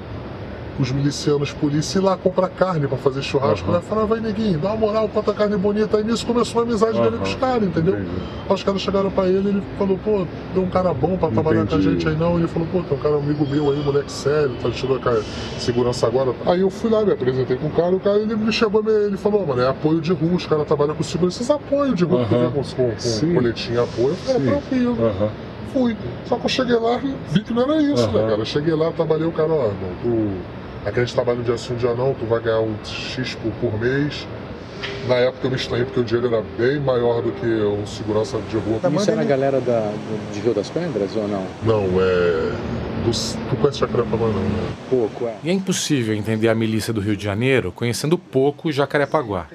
[0.79, 3.73] os milicianos polícia ir lá comprar carne pra fazer churrasco.
[3.75, 5.97] Aí falava, vai neguinho, dá uma moral, quanta carne bonita.
[5.97, 7.95] Aí nisso começou a amizade dele com os caras, entendeu?
[7.97, 11.67] Aí os caras chegaram pra ele ele falou, pô, tem um cara bom pra trabalhar
[11.67, 11.93] com a Entendi.
[11.95, 12.39] gente aí não.
[12.39, 15.23] Ele falou, pô, tem um cara amigo meu aí, moleque sério, tá com a
[15.59, 16.35] segurança agora.
[16.47, 19.17] Aí eu fui lá, me apresentei com o cara, o cara ele me chegou, ele
[19.17, 22.23] falou, mano, é apoio de rua, os caras trabalham com segurança, esses apoio de rua,
[22.23, 22.51] Aham.
[22.51, 24.11] com, com, com coletinho apoio.
[24.11, 24.47] Eu falei, Sim.
[24.47, 24.97] tranquilo.
[25.73, 25.97] Fui.
[26.25, 28.41] Só que eu cheguei lá e vi que não era isso, né, cara?
[28.41, 30.35] Eu cheguei lá, trabalhei o cara, ó, irmão,
[30.87, 30.89] tu.
[30.91, 34.27] Aqueles trabalhos de assim um dia não, tu vai ganhar um X por, por mês.
[35.09, 38.39] Na época eu me estranhei porque o dinheiro era bem maior do que um segurança
[38.51, 38.79] de rua.
[38.95, 41.47] Isso era a galera da, do- de Rio das Pedras ou não?
[41.63, 42.53] Não, é.
[43.05, 43.11] Do,
[43.51, 44.69] tu conhece Jacarepaguá não, né?
[44.91, 45.35] Pouco, é.
[45.43, 49.47] E é impossível entender a milícia do Rio de Janeiro conhecendo pouco Jacarepaguá.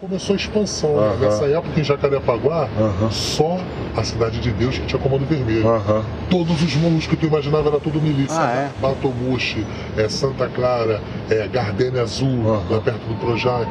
[0.00, 0.96] Começou a expansão.
[0.96, 1.06] né?
[1.08, 1.18] Aham.
[1.20, 2.68] Nessa época em Jacarepaguá,
[3.10, 3.58] só
[3.96, 5.64] a Cidade de Deus, que tinha comando vermelho.
[6.30, 8.36] Todos os morros que tu imaginava era tudo milícia.
[8.38, 8.70] Ah, é?
[8.80, 9.64] Batomushi,
[9.96, 13.70] é, Santa Clara, é, Gardênia Azul, lá perto do Projac,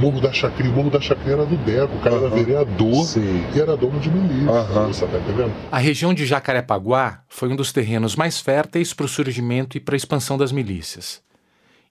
[0.00, 0.70] Morro da Chacria.
[0.70, 3.06] O Morro da Chacria era do Deco, o cara era vereador
[3.54, 4.62] e era dono de milícia.
[4.86, 5.52] Você tá entendendo?
[5.70, 9.94] A região de Jacarepaguá foi um dos terrenos mais férteis para o surgimento e para
[9.94, 11.20] a expansão das milícias.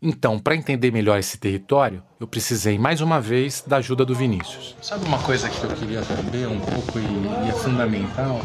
[0.08, 4.76] Então, para entender melhor esse território, eu precisei mais uma vez da ajuda do Vinícius.
[4.80, 8.40] Sabe uma coisa que eu queria saber um pouco e, e é fundamental?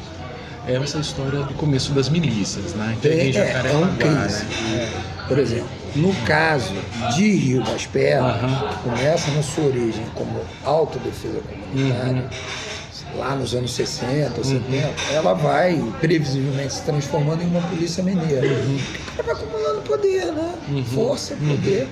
[0.66, 2.96] É essa história do começo das milícias, né?
[3.02, 4.44] Que É, em é, é um case.
[4.44, 5.02] né?
[5.28, 6.72] Por exemplo, no caso
[7.14, 8.36] de Rio das Pedras,
[8.82, 12.30] começa na sua origem como autodefesa comunitária,
[13.16, 18.46] lá nos anos 60, 70, ela vai previsivelmente se transformando em uma polícia mineira.
[18.46, 20.54] O cara vai acumulando poder, né?
[20.92, 21.88] Força, poder.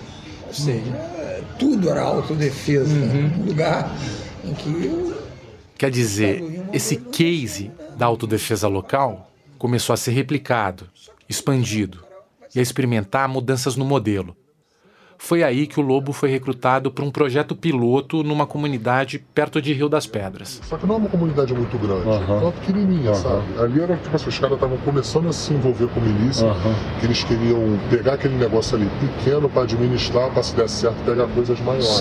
[0.47, 2.95] Ou seja, é, tudo era autodefesa.
[2.95, 3.33] né?
[3.39, 3.95] Um lugar
[4.45, 5.15] em que
[5.77, 10.89] Quer dizer, esse case da autodefesa local começou a ser replicado,
[11.29, 12.05] expandido
[12.53, 14.37] e a experimentar mudanças no modelo.
[15.21, 19.73] Foi aí que o Lobo foi recrutado para um projeto piloto numa comunidade perto de
[19.73, 20.61] Rio das Pedras.
[20.63, 23.43] Só que não é uma comunidade muito grande, é uma pequenininha, sabe?
[23.59, 26.47] Ali era tipo assim, os caras estavam começando a se envolver com milícia,
[27.01, 31.27] que eles queriam pegar aquele negócio ali pequeno para administrar, para se der certo pegar
[31.27, 32.01] coisas maiores.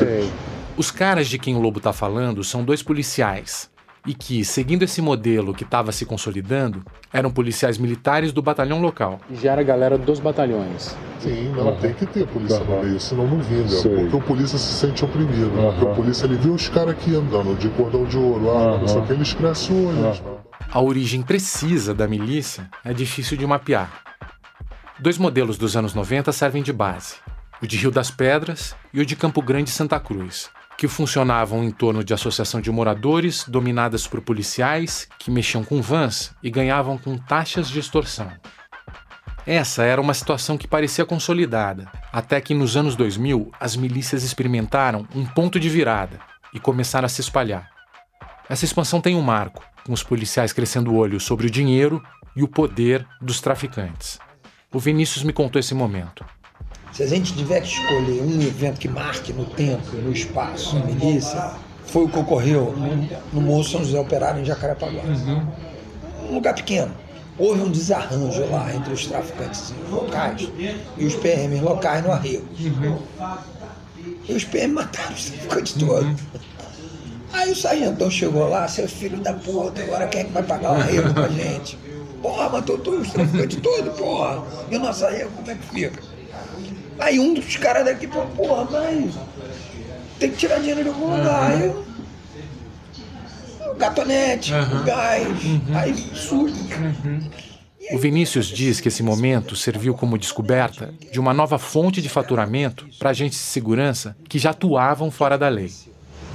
[0.78, 3.68] Os caras de quem o Lobo está falando são dois policiais.
[4.08, 9.20] E que, seguindo esse modelo que estava se consolidando, eram policiais militares do batalhão local.
[9.30, 10.96] E já era a galera dos batalhões.
[11.20, 13.68] Sim, não, tem que ter polícia no meio, senão não vinga.
[13.68, 13.94] Sei.
[13.94, 15.52] Porque o polícia se sente oprimido.
[15.52, 18.88] Porque o polícia ele viu os caras aqui andando de cordão de ouro, ah, não
[18.88, 20.40] sei o que, eles crescem o olho.
[20.72, 24.04] A origem precisa da milícia é difícil de mapear.
[25.00, 27.16] Dois modelos dos anos 90 servem de base:
[27.62, 31.64] o de Rio das Pedras e o de Campo Grande e Santa Cruz, que funcionavam
[31.64, 36.98] em torno de associação de moradores dominadas por policiais que mexiam com vans e ganhavam
[36.98, 38.32] com taxas de extorsão.
[39.46, 45.08] Essa era uma situação que parecia consolidada, até que nos anos 2000 as milícias experimentaram
[45.16, 46.20] um ponto de virada
[46.54, 47.70] e começaram a se espalhar.
[48.50, 52.04] Essa expansão tem um marco, com os policiais crescendo o olho sobre o dinheiro
[52.36, 54.20] e o poder dos traficantes.
[54.72, 56.26] O Vinícius me contou esse momento.
[56.98, 60.80] Se a gente tiver que escolher um evento que marque no tempo, no espaço, a
[60.80, 61.52] milícia,
[61.86, 65.04] foi o que ocorreu no, no Morro São José Operário em Jacarepaguá.
[66.28, 66.92] Um lugar pequeno.
[67.38, 70.50] Houve um desarranjo lá entre os traficantes locais
[70.98, 72.48] e os PMs locais no arrego.
[74.28, 76.20] E os PM mataram os traficantes todos.
[77.32, 80.72] Aí o sargentão chegou lá, seu filho da puta, agora quem é que vai pagar
[80.72, 81.78] o arrego pra gente?
[82.24, 84.44] Porra, matou todos os traficantes todos, porra.
[84.72, 86.07] E o nosso arrego, como é que fica?
[87.00, 89.16] Aí um dos caras daqui falou, porra, mas
[90.20, 91.52] tem que tirar dinheiro de algum lugar.
[91.52, 91.86] Aí eu,
[93.72, 95.28] o gatonete, o gás,
[95.76, 96.56] aí surge.
[97.92, 102.86] O Vinícius diz que esse momento serviu como descoberta de uma nova fonte de faturamento
[103.00, 105.72] para agentes de segurança que já atuavam fora da lei.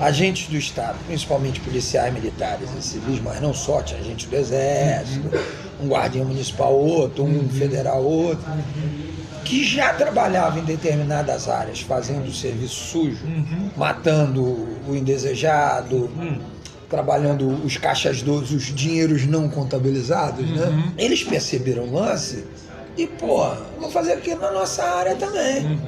[0.00, 5.28] Agentes do Estado, principalmente policiais militares e civis, mas não só, tinha gente do Exército,
[5.80, 8.50] um guardião municipal outro, um federal outro,
[9.44, 13.24] que já trabalhava em determinadas áreas, fazendo o serviço sujo,
[13.76, 14.42] matando
[14.88, 16.10] o indesejado,
[16.88, 20.92] trabalhando os caixas dos, os dinheiros não contabilizados, né?
[20.98, 22.44] Eles perceberam o lance
[22.96, 23.48] e, pô,
[23.80, 25.78] vou fazer aqui na nossa área também.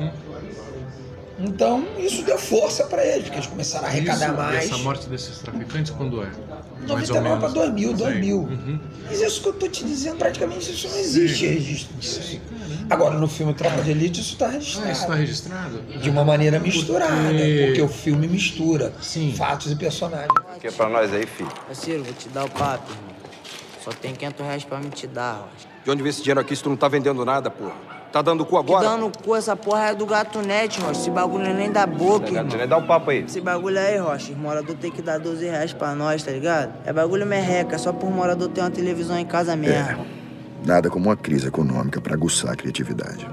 [1.39, 4.65] Então, isso deu força para eles, porque eles começaram a arrecadar Isso, mais.
[4.65, 6.31] Essa morte desses traficantes quando é?
[6.93, 7.97] Mais 99 para 2000, Sei.
[8.07, 8.37] 2000.
[8.39, 8.79] Uhum.
[9.07, 12.41] Mas isso que eu tô te dizendo, praticamente isso não existe registro disso.
[12.91, 14.89] Agora, no filme Tropa de Elite, isso está registrado.
[14.89, 15.81] Ah, isso está registrado?
[16.01, 18.93] De uma maneira misturada, Porque- porque o filme mistura
[19.37, 20.29] fatos e personagens.
[20.61, 21.51] Que é pra nós aí, filho?
[21.67, 23.15] Parceiro, vou te dar o papo, irmão.
[23.83, 25.69] Só tem 500 reais pra me te dar, Rocha.
[25.85, 27.75] De onde vem esse dinheiro aqui se tu não tá vendendo nada, porra?
[28.15, 28.89] Tá dando cu Que agora?
[28.91, 31.01] dando cu, essa porra é do gato net, Rocha.
[31.01, 32.45] Esse bagulho não é nem da boca, irmão.
[32.45, 33.25] Gato, Dá um papo aí.
[33.25, 36.75] Esse bagulho aí, Rocha, os moradores tem que dar 12 reais pra nós, tá ligado?
[36.87, 40.07] É bagulho merreca, só por morador ter uma televisão em casa mesmo.
[40.65, 43.29] Nada como uma crise econômica para aguçar a criatividade.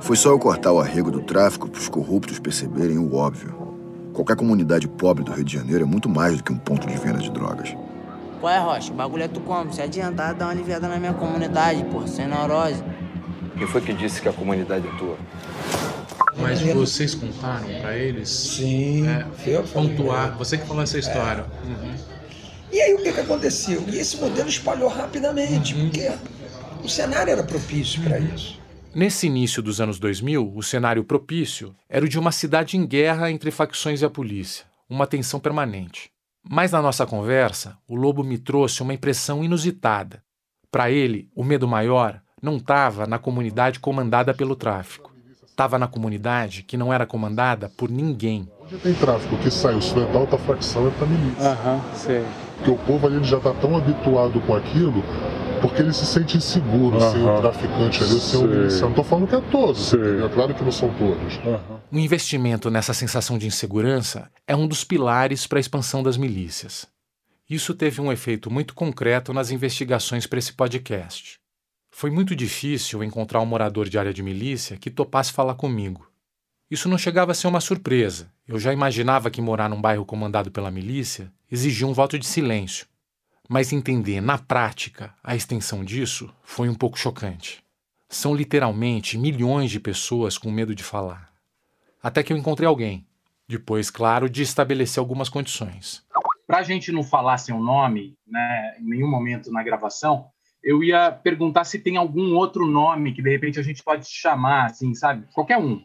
[0.00, 3.54] Foi só eu cortar o arrego do tráfico para os corruptos perceberem o óbvio.
[4.12, 6.94] Qualquer comunidade pobre do Rio de Janeiro é muito mais do que um ponto de
[6.98, 7.74] venda de drogas.
[8.38, 8.92] Qual é, Rocha?
[8.92, 9.72] O bagulho é tu como?
[9.72, 12.84] Se adiantar, dá uma aliviada na minha comunidade, porra, sem neurose.
[13.60, 15.18] Quem foi que disse que a comunidade é tua?
[16.38, 18.30] Mas vocês contaram pra eles?
[18.30, 19.06] Sim.
[19.06, 19.26] É,
[19.74, 20.34] pontuar.
[20.38, 21.44] Você que falou essa história.
[21.62, 21.94] Uhum.
[22.72, 23.84] E aí o que, que aconteceu?
[23.86, 25.90] E esse modelo espalhou rapidamente, Uhum.
[25.90, 26.10] porque
[26.82, 28.58] o cenário era propício para isso.
[28.94, 33.30] Nesse início dos anos 2000, o cenário propício era o de uma cidade em guerra
[33.30, 36.10] entre facções e a polícia, uma tensão permanente.
[36.42, 40.22] Mas na nossa conversa, o lobo me trouxe uma impressão inusitada.
[40.70, 45.10] Para ele, o medo maior não estava na comunidade comandada pelo tráfico.
[45.46, 48.48] Estava na comunidade que não era comandada por ninguém.
[48.62, 51.50] Onde tem tráfico que sai, o é da alta facção é pra milícia.
[51.50, 52.24] Aham, sei.
[52.56, 55.02] Porque o povo ali já tá tão habituado com aquilo,
[55.60, 57.12] porque ele se sente inseguro Aham.
[57.12, 58.88] sem o traficante ali, sem o miliciano.
[58.88, 59.92] Não tô falando que é todos?
[59.92, 61.38] É claro que não são todos.
[61.92, 66.86] O investimento nessa sensação de insegurança é um dos pilares para a expansão das milícias.
[67.50, 71.39] Isso teve um efeito muito concreto nas investigações para esse podcast.
[72.00, 76.10] Foi muito difícil encontrar um morador de área de milícia que topasse falar comigo.
[76.70, 78.32] Isso não chegava a ser uma surpresa.
[78.48, 82.86] Eu já imaginava que morar num bairro comandado pela milícia exigia um voto de silêncio.
[83.46, 87.62] Mas entender na prática a extensão disso foi um pouco chocante.
[88.08, 91.30] São literalmente milhões de pessoas com medo de falar.
[92.02, 93.06] Até que eu encontrei alguém.
[93.46, 96.02] Depois, claro, de estabelecer algumas condições.
[96.46, 100.30] Para a gente não falar seu nome, né, em nenhum momento na gravação,
[100.62, 104.66] eu ia perguntar se tem algum outro nome que de repente a gente pode chamar,
[104.66, 105.26] assim, sabe?
[105.32, 105.82] Qualquer um.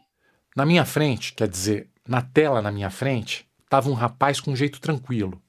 [0.56, 4.56] Na minha frente, quer dizer, na tela na minha frente, estava um rapaz com um
[4.56, 5.42] jeito tranquilo.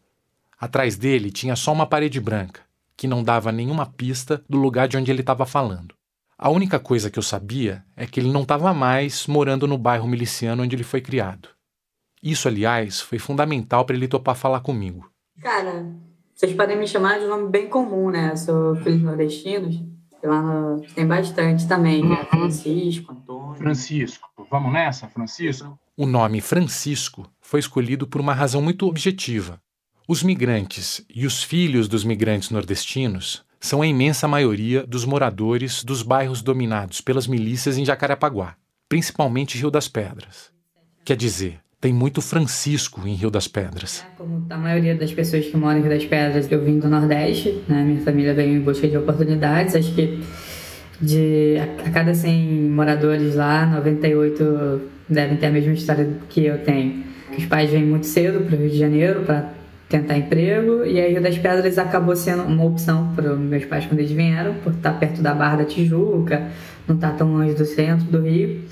[0.59, 2.62] Atrás dele tinha só uma parede branca,
[2.97, 5.95] que não dava nenhuma pista do lugar de onde ele estava falando.
[6.39, 10.09] A única coisa que eu sabia é que ele não estava mais morando no bairro
[10.09, 11.49] miliciano onde ele foi criado.
[12.23, 15.11] Isso, aliás, foi fundamental para ele topar falar comigo.
[15.41, 15.87] Cara,
[16.37, 18.33] vocês podem me chamar de um nome bem comum, né?
[18.33, 19.75] Eu sou filho de nordestinos.
[20.22, 20.83] e Lá no...
[20.94, 22.27] tem bastante também, né?
[22.27, 23.55] Francisco, Antônio.
[23.55, 24.29] Francisco.
[24.51, 25.79] Vamos nessa, Francisco?
[25.96, 29.59] O nome Francisco foi escolhido por uma razão muito objetiva.
[30.07, 36.03] Os migrantes e os filhos dos migrantes nordestinos são a imensa maioria dos moradores dos
[36.03, 38.57] bairros dominados pelas milícias em Jacarepaguá,
[38.90, 40.53] principalmente Rio das Pedras.
[41.03, 44.05] Quer dizer, tem muito Francisco em Rio das Pedras.
[44.17, 47.62] Como a maioria das pessoas que moram em Rio das Pedras, eu vim do Nordeste,
[47.69, 47.83] né?
[47.85, 49.75] Minha família veio em busca de oportunidades.
[49.75, 50.23] Acho que
[51.01, 57.05] de a cada 100 moradores lá, 98 devem ter a mesma história que eu tenho.
[57.37, 59.53] Os pais vêm muito cedo para o Rio de Janeiro para
[59.89, 64.01] tentar emprego e aí Rio das Pedras acabou sendo uma opção para meus pais quando
[64.01, 66.49] eles vieram, por estar perto da Barra da Tijuca,
[66.89, 68.65] não estar tão longe do centro do Rio.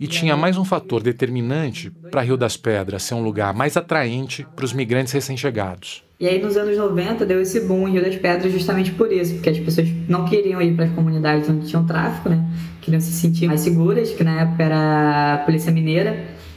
[0.00, 4.46] E tinha mais um fator determinante para Rio das Pedras ser um lugar mais atraente
[4.54, 6.04] para os migrantes recém-chegados.
[6.20, 9.34] E aí nos anos 90 deu esse boom em Rio das Pedras justamente por isso,
[9.34, 12.48] porque as pessoas não queriam ir para as comunidades onde tinham tráfico, né?
[12.80, 16.12] Queriam se sentir mais seguras, que na época era a polícia mineira,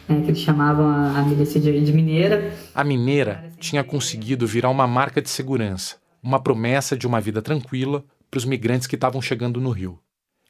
[0.08, 0.22] né?
[0.22, 2.54] que eles chamavam a, milícia de mineira.
[2.76, 8.04] A mineira tinha conseguido virar uma marca de segurança, uma promessa de uma vida tranquila
[8.30, 9.98] para os migrantes que estavam chegando no Rio.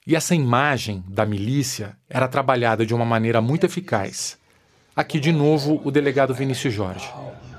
[0.06, 4.36] E essa imagem da milícia era trabalhada de uma maneira muito eficaz.
[4.96, 7.08] Aqui de novo o delegado Vinícius Jorge.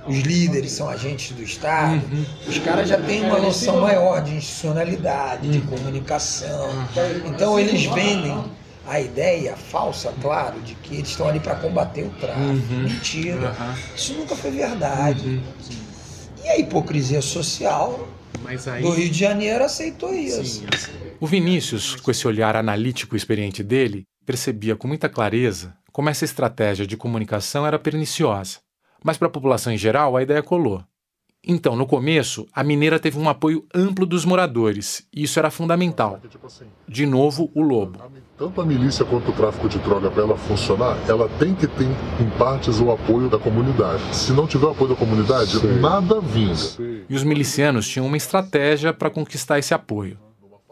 [0.09, 2.03] Os líderes são agentes do Estado,
[2.49, 6.69] os caras já têm uma noção maior de institucionalidade, de comunicação.
[7.27, 8.45] Então eles vendem
[8.89, 12.75] a ideia falsa, claro, de que eles estão ali para combater o tráfico.
[12.75, 13.55] Mentira.
[13.95, 15.41] Isso nunca foi verdade.
[16.45, 18.09] E a hipocrisia social
[18.81, 20.65] do Rio de Janeiro aceitou isso.
[21.21, 26.25] O Vinícius, com esse olhar analítico e experiente dele, percebia com muita clareza como essa
[26.25, 28.59] estratégia de comunicação era perniciosa.
[29.05, 30.83] Mas para a população em geral, a ideia colou.
[31.45, 36.21] Então, no começo, a mineira teve um apoio amplo dos moradores, e isso era fundamental.
[36.89, 37.99] De novo, o lobo.
[38.43, 41.85] Tanto a milícia quanto o tráfico de droga, para ela funcionar, ela tem que ter,
[41.85, 44.03] em partes, o apoio da comunidade.
[44.11, 46.59] Se não tiver o apoio da comunidade, nada vinga.
[47.09, 50.19] E os milicianos tinham uma estratégia para conquistar esse apoio.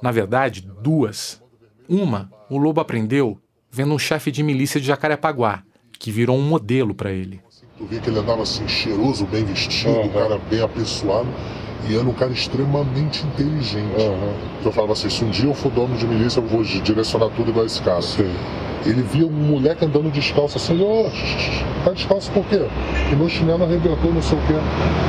[0.02, 1.40] Na verdade, duas.
[1.88, 3.38] Uma, o lobo aprendeu
[3.70, 5.62] vendo um chefe de milícia de Jacarepaguá,
[5.96, 7.40] que virou um modelo para ele.
[7.78, 11.28] Tu via que ele andava assim, cheiroso, bem vestido, um cara bem apessoado.
[11.88, 13.94] E era um cara extremamente inteligente.
[14.64, 17.50] Eu falava assim, se um dia eu for dono de milícia, eu vou direcionar tudo
[17.50, 18.00] igual esse cara.
[18.86, 21.04] Ele via um moleque andando descalço assim, ô,
[21.84, 22.66] tá descalço por quê?
[23.12, 24.54] E meu chinelo arrebentou, não sei o quê.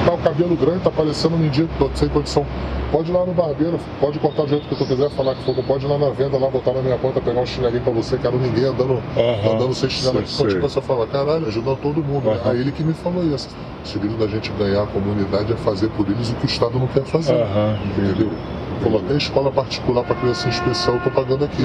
[0.06, 2.46] Tá o cabelo grande, tá parecendo um mendigo, tô sem condição.
[2.92, 5.56] Pode ir lá no barbeiro, pode cortar do jeito que tu quiser, falar que for,
[5.64, 8.18] pode ir lá na venda, lá botar na minha conta, pegar um chinelinho pra você,
[8.18, 9.02] quero ninguém andando,
[9.50, 10.62] andando sem chinelo aqui sei, contigo.
[10.68, 12.26] Você fala, caralho, ajuda todo mundo.
[12.30, 12.42] né?
[12.44, 13.48] Aí ele que me falou isso.
[13.84, 16.78] O segredo da gente ganhar a comunidade é fazer por eles o que o Estado
[16.78, 17.34] não quer fazer.
[17.98, 18.30] Entendeu?
[18.84, 21.64] Falou, até escola particular pra criança especial eu tô pagando aqui.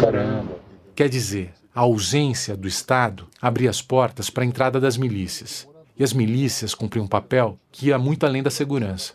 [0.96, 5.68] Quer dizer, a ausência do Estado abria as portas para a entrada das milícias.
[5.99, 9.12] E as milícias cumpriam um papel que ia muito além da segurança.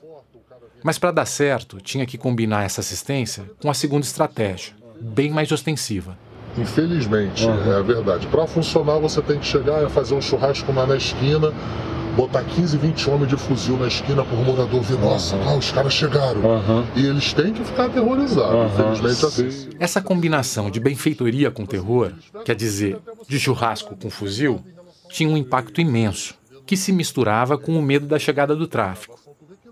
[0.83, 5.51] Mas para dar certo, tinha que combinar essa assistência com a segunda estratégia, bem mais
[5.51, 6.15] ostensiva.
[6.55, 8.27] Infelizmente, é a verdade.
[8.27, 11.51] Para funcionar, você tem que chegar e fazer um churrasco lá na esquina,
[12.15, 15.93] botar 15, 20 homens de fuzil na esquina por morador ver, nossa, ah, os caras
[15.93, 16.41] chegaram.
[16.95, 19.69] E eles têm que ficar aterrorizados, infelizmente assim.
[19.79, 22.11] Essa combinação de benfeitoria com terror,
[22.45, 22.97] quer dizer,
[23.27, 24.61] de churrasco com fuzil,
[25.09, 26.35] tinha um impacto imenso,
[26.65, 29.19] que se misturava com o medo da chegada do tráfico.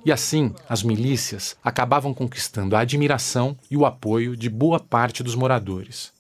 [0.06, 5.36] E assim, as milícias acabavam conquistando a admiração e o apoio de boa parte dos
[5.36, 6.12] moradores.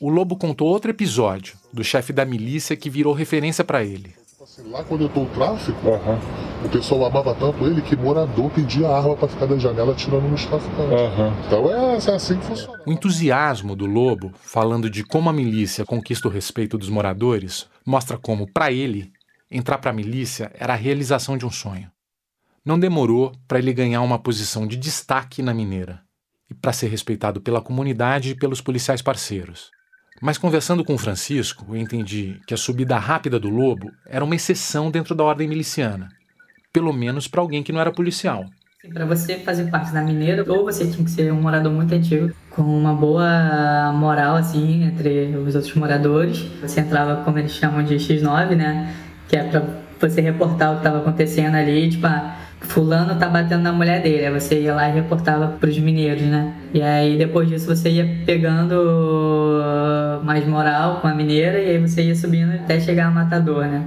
[0.00, 4.14] O Lobo contou outro episódio do chefe da milícia que virou referência para ele.
[4.52, 6.66] Assim, lá quando entrou o tráfico, uhum.
[6.66, 10.44] o pessoal amava tanto ele que morador pedia arma para ficar da janela tirando nos
[10.44, 10.92] traficantes.
[10.92, 11.46] Uhum.
[11.46, 12.82] Então é, é, assim que funciona.
[12.86, 18.18] O entusiasmo do Lobo, falando de como a milícia conquista o respeito dos moradores, mostra
[18.18, 19.10] como, para ele,
[19.50, 21.90] entrar para a milícia era a realização de um sonho.
[22.62, 26.02] Não demorou para ele ganhar uma posição de destaque na mineira
[26.50, 29.70] e para ser respeitado pela comunidade e pelos policiais parceiros.
[30.22, 34.36] Mas conversando com o Francisco, eu entendi que a subida rápida do lobo era uma
[34.36, 36.10] exceção dentro da ordem miliciana,
[36.72, 38.44] pelo menos para alguém que não era policial.
[38.94, 42.30] Para você fazer parte da mineira, ou você tinha que ser um morador muito antigo,
[42.50, 46.38] com uma boa moral assim entre os outros moradores.
[46.60, 48.94] Você entrava, como eles chamam de X9, né?
[49.28, 49.64] Que é para
[50.00, 54.26] você reportar o que estava acontecendo ali, tipo, ah, fulano tá batendo na mulher dele.
[54.26, 56.54] Aí você ia lá e reportava pros mineiros, né?
[56.72, 58.74] E aí depois disso você ia pegando
[60.22, 63.84] mais moral com a mineira e aí você ia subindo até chegar a matador, né?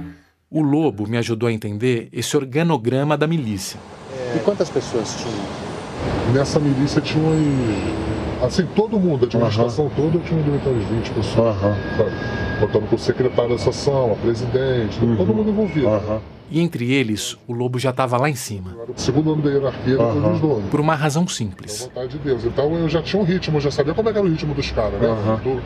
[0.50, 3.80] O Lobo me ajudou a entender esse organograma da milícia.
[4.12, 4.36] É...
[4.36, 6.32] E quantas pessoas tinham?
[6.32, 8.44] Nessa milícia tinha umas...
[8.44, 9.90] Assim, todo mundo, a administração uhum.
[9.96, 11.56] toda tinha umas 20 pessoas.
[11.56, 12.60] Uhum.
[12.60, 15.16] Botando por secretário da associação, a presidente, uhum.
[15.16, 15.88] todo mundo envolvido.
[15.88, 16.20] Uhum.
[16.48, 18.76] E entre eles, o lobo já estava lá em cima.
[18.88, 20.14] O segundo ano da hierarquia uhum.
[20.14, 20.70] depois dos donos.
[20.70, 21.82] Por uma razão simples.
[21.82, 22.44] Vontade de Deus.
[22.44, 25.00] Então eu já tinha um ritmo, eu já sabia como era o ritmo dos caras,
[25.00, 25.08] né?
[25.08, 25.60] Uhum.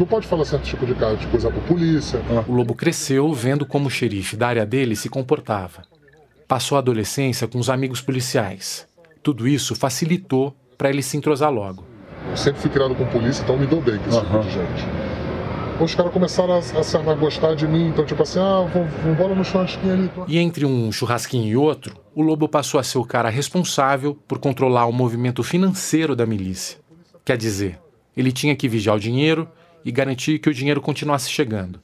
[0.00, 2.20] Não pode falar certo tipo de, de coisa para polícia.
[2.48, 5.82] O lobo cresceu vendo como o xerife da área dele se comportava.
[6.48, 8.88] Passou a adolescência com os amigos policiais.
[9.22, 11.84] Tudo isso facilitou para ele se entrosar logo.
[12.30, 14.24] Eu sempre fui criado com polícia, então me dou bem com esse uhum.
[14.24, 15.10] tipo de gente
[15.82, 17.88] os caras começaram a, a, a, gostar de mim.
[17.88, 18.66] Então, tipo assim, ah,
[19.08, 20.10] embora no churrasquinho ali.
[20.28, 24.38] E entre um churrasquinho e outro, o Lobo passou a ser o cara responsável por
[24.38, 26.78] controlar o movimento financeiro da milícia.
[27.24, 27.78] Quer dizer,
[28.14, 29.48] ele tinha que vigiar o dinheiro
[29.84, 31.80] e garantir que o dinheiro continuasse chegando.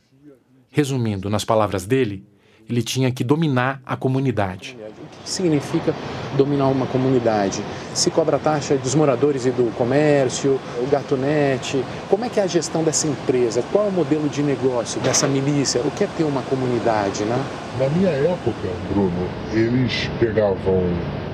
[0.70, 2.26] Resumindo, nas palavras dele,
[2.68, 4.76] ele tinha que dominar a comunidade.
[4.80, 5.94] O que significa
[6.36, 7.62] dominar uma comunidade?
[7.94, 11.82] Se cobra taxa dos moradores e do comércio, o gatonete.
[12.10, 13.62] Como é que é a gestão dessa empresa?
[13.70, 15.80] Qual é o modelo de negócio dessa milícia?
[15.82, 17.42] O que é ter uma comunidade, né?
[17.78, 20.82] Na minha época, Bruno, eles pegavam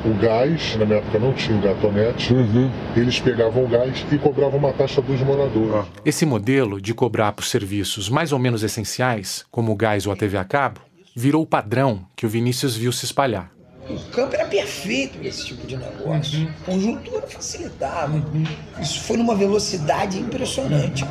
[0.04, 2.70] o gás, na minha época não tinha o gatonete, uhum.
[2.96, 5.86] eles pegavam o gás e cobravam uma taxa dos moradores.
[6.04, 10.16] Esse modelo de cobrar por serviços mais ou menos essenciais, como o gás ou a
[10.16, 10.80] TV a cabo,
[11.14, 13.52] virou o padrão que o Vinícius viu se espalhar.
[13.88, 16.40] O campo era perfeito para esse tipo de negócio.
[16.40, 16.52] Uhum.
[16.64, 18.12] Conjuntura facilitava.
[18.12, 18.44] Uhum.
[18.80, 21.04] Isso foi numa velocidade impressionante.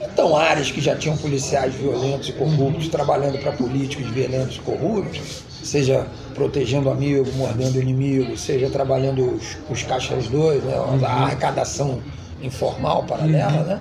[0.00, 5.44] Então, áreas que já tinham policiais violentos e corruptos trabalhando para políticos violentos e corruptos,
[5.62, 6.06] seja
[6.36, 11.04] protegendo amigo, mordendo inimigo, seja trabalhando os, os caixas dois, né, a uhum.
[11.04, 12.02] arrecadação
[12.42, 13.64] informal paralela, uhum.
[13.64, 13.80] né?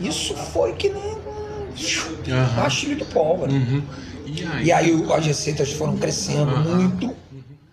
[0.00, 2.96] Isso foi que nem um uhum.
[2.96, 3.52] de pólvora.
[3.52, 3.82] Uhum.
[4.62, 6.76] E aí as receitas foram crescendo uhum.
[6.76, 7.14] muito.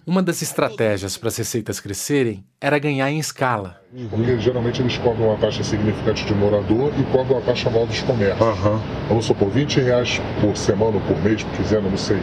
[0.07, 3.81] Uma das estratégias para as receitas crescerem era ganhar em escala.
[4.09, 8.01] Porque geralmente eles cobram uma taxa significante de morador e cobram a taxa mal dos
[8.03, 8.39] comércios.
[8.39, 8.79] Uhum.
[9.09, 12.19] Vamos supor, 20 reais por semana ou por mês, por quiser, não sei.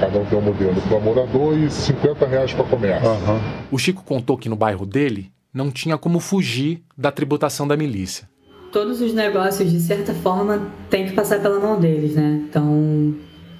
[0.00, 3.08] Cada um tem um modelo para morador e 50 reais para comércio.
[3.08, 3.40] Uhum.
[3.70, 8.28] O Chico contou que no bairro dele não tinha como fugir da tributação da milícia.
[8.72, 12.42] Todos os negócios, de certa forma, têm que passar pela mão deles, né?
[12.48, 13.14] Então,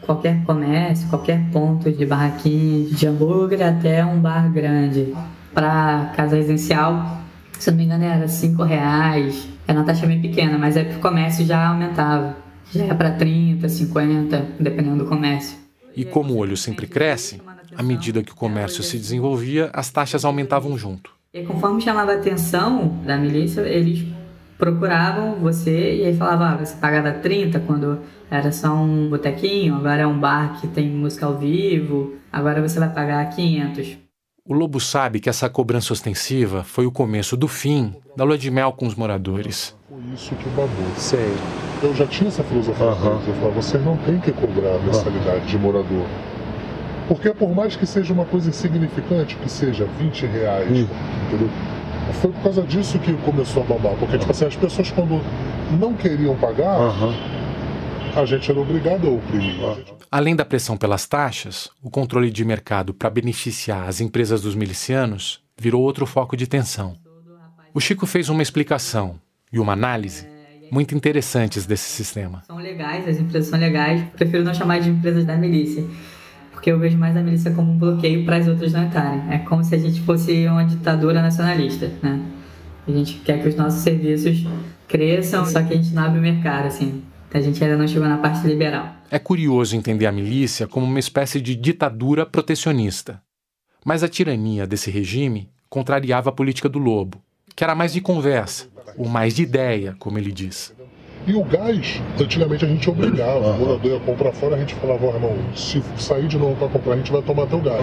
[0.05, 5.15] qualquer comércio, qualquer ponto de barraquinha de hambúrguer até um bar grande.
[5.55, 7.21] Para casa residencial,
[7.59, 9.49] se não me engano, era 5 reais.
[9.67, 12.37] Era uma taxa bem pequena, mas aí pro comércio já aumentava.
[12.73, 15.59] Já ia para 30, 50, dependendo do comércio.
[15.95, 17.41] E como o olho sempre cresce,
[17.77, 21.11] à medida que o comércio se desenvolvia, as taxas aumentavam junto.
[21.35, 24.07] E conforme chamava a atenção da milícia, eles
[24.63, 27.99] procuravam você e aí falavam, ah, você pagava 30 quando
[28.31, 32.79] era só um botequinho, agora é um bar que tem música ao vivo, agora você
[32.79, 33.99] vai pagar 500.
[34.49, 38.53] O Lobo sabe que essa cobrança ostensiva foi o começo do fim da lua de
[38.53, 39.77] mel com os moradores.
[39.89, 40.95] Foi isso que babou.
[40.97, 41.35] Sei.
[41.83, 42.87] Eu já tinha essa filosofia.
[42.87, 43.21] Uhum.
[43.27, 46.07] Eu falava, você não tem que cobrar a mensalidade de morador.
[47.09, 50.87] Porque por mais que seja uma coisa insignificante, que seja 20 reais, uhum.
[51.27, 51.51] entendeu?
[52.21, 53.95] Foi por causa disso que começou a bombar.
[53.97, 55.21] Porque, tipo assim, as pessoas quando
[55.79, 57.15] não queriam pagar, uhum.
[58.15, 59.57] a gente era obrigado a oprimir.
[60.11, 65.41] Além da pressão pelas taxas, o controle de mercado para beneficiar as empresas dos milicianos
[65.59, 66.95] virou outro foco de tensão.
[67.75, 69.19] O Chico fez uma explicação
[69.53, 70.27] e uma análise
[70.71, 72.43] muito interessantes desse sistema.
[72.47, 75.85] São legais, as empresas são legais, prefiro não chamar de empresas da milícia,
[76.63, 79.35] porque eu vejo mais a milícia como um bloqueio para as outras não entrarem.
[79.35, 82.25] É como se a gente fosse uma ditadura nacionalista, né?
[82.87, 84.47] A gente quer que os nossos serviços
[84.87, 87.03] cresçam, só que a gente não abre o mercado, assim.
[87.35, 88.95] A gente ainda não chegou na parte liberal.
[89.11, 93.21] É curioso entender a milícia como uma espécie de ditadura protecionista.
[93.85, 97.21] Mas a tirania desse regime contrariava a política do Lobo,
[97.57, 100.73] que era mais de conversa, ou mais de ideia, como ele diz.
[101.25, 105.07] E o gás, antigamente a gente obrigava, o morador ia comprar fora, a gente falava,
[105.07, 107.81] ó, irmão, se sair de novo para comprar, a gente vai tomar teu gás.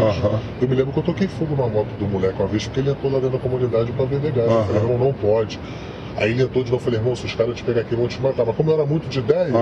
[0.62, 2.90] Eu me lembro que eu toquei fogo na moto do moleque uma vez, porque ele
[2.90, 4.52] entrou lá dentro da comunidade para vender gás.
[4.52, 5.58] Eu falei, irmão, não pode.
[6.18, 8.10] Aí ele entrou de novo, eu falei, irmão, se os caras te pegar aqui, vão
[8.10, 8.46] te matar.
[8.46, 9.54] Mas como eu era muito de ideia,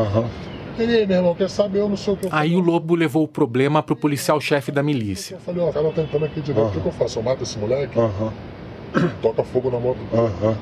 [0.80, 3.24] ele, meu irmão, quer saber, eu não sei o que eu Aí o Lobo levou
[3.24, 5.36] o problema pro policial-chefe da milícia.
[5.36, 7.20] Eu falei, ó, o cara tá entrando aqui direto, o que, que eu faço?
[7.20, 7.94] Eu mato esse moleque?
[9.22, 10.56] Toca fogo na moto dele.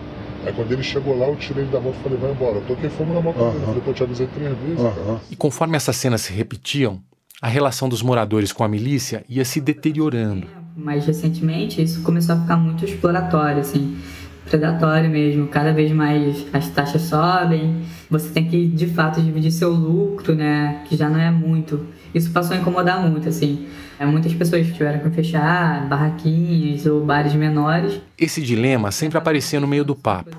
[0.46, 2.56] Aí quando ele chegou lá, eu tirei ele da moto e falei, vai embora.
[2.58, 3.82] Eu toquei fogo na moto dele.
[3.84, 4.82] Pô, eu te avisei três vezes.
[5.32, 7.02] E conforme essas cenas se repetiam,
[7.41, 10.48] a relação dos moradores com a milícia ia se deteriorando.
[10.76, 13.98] Mais recentemente, isso começou a ficar muito exploratório, assim,
[14.50, 15.48] predatório mesmo.
[15.48, 20.84] Cada vez mais as taxas sobem, você tem que, de fato, dividir seu lucro, né,
[20.88, 21.86] que já não é muito.
[22.16, 23.68] Isso passou a incomodar muito, assim.
[23.99, 27.99] É, muitas pessoas tiveram que fechar barraquinhas ou bares menores.
[28.18, 30.38] Esse dilema sempre aparecia no meio do papo.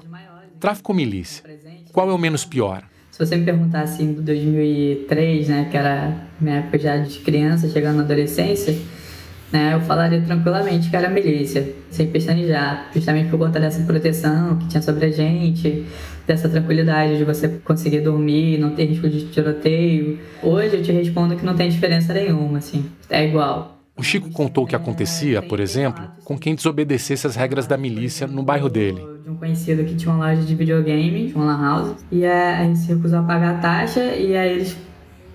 [0.58, 1.44] Tráfico ou milícia?
[1.92, 2.82] Qual é o menos pior?
[3.10, 7.68] Se você me perguntar assim, do 2003, né, que era minha época já de criança,
[7.68, 8.74] chegando na adolescência,
[9.52, 14.68] né, eu falaria tranquilamente que era milícia, sem pestanejar, justamente por conta dessa proteção que
[14.68, 15.86] tinha sobre a gente,
[16.26, 20.18] dessa tranquilidade de você conseguir dormir, não ter risco de tiroteio.
[20.42, 23.76] Hoje eu te respondo que não tem diferença nenhuma, assim, é igual.
[23.96, 28.26] O Chico contou o que acontecia, por exemplo, com quem desobedecesse as regras da milícia
[28.26, 29.00] no bairro dele.
[29.24, 32.88] De um conhecido que tinha uma loja de videogame, uma lan house, e aí se
[32.88, 34.76] recusou a pagar a taxa, e aí eles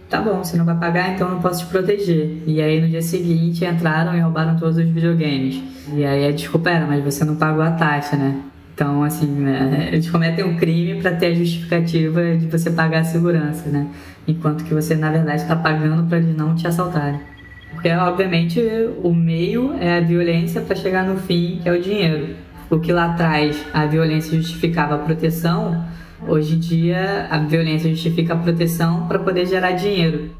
[0.07, 2.43] tá bom, você não vai pagar, então eu não posso te proteger.
[2.45, 5.63] E aí no dia seguinte entraram e roubaram todos os videogames.
[5.95, 8.41] E aí a desculpa era, mas você não pagou a taxa, né?
[8.81, 13.03] Então, assim, né, eles cometem um crime para ter a justificativa de você pagar a
[13.03, 13.85] segurança, né?
[14.27, 17.19] Enquanto que você, na verdade, está pagando para eles não te assaltarem.
[17.71, 18.59] Porque, obviamente,
[19.03, 22.35] o meio é a violência para chegar no fim, que é o dinheiro.
[22.71, 25.85] O que lá atrás a violência justificava a proteção,
[26.27, 30.35] Hoje em dia, a violência justifica a proteção para poder gerar dinheiro.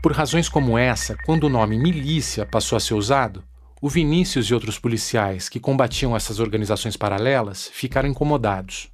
[0.00, 3.42] Por razões como essa, quando o nome milícia passou a ser usado,
[3.82, 8.88] o Vinícius e outros policiais que combatiam essas organizações paralelas ficaram incomodados.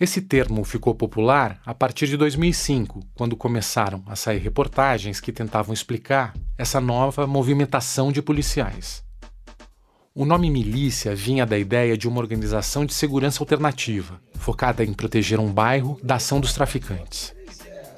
[0.00, 5.72] Esse termo ficou popular a partir de 2005, quando começaram a sair reportagens que tentavam
[5.72, 9.04] explicar essa nova movimentação de policiais.
[10.12, 15.38] O nome milícia vinha da ideia de uma organização de segurança alternativa, focada em proteger
[15.38, 17.32] um bairro da ação dos traficantes.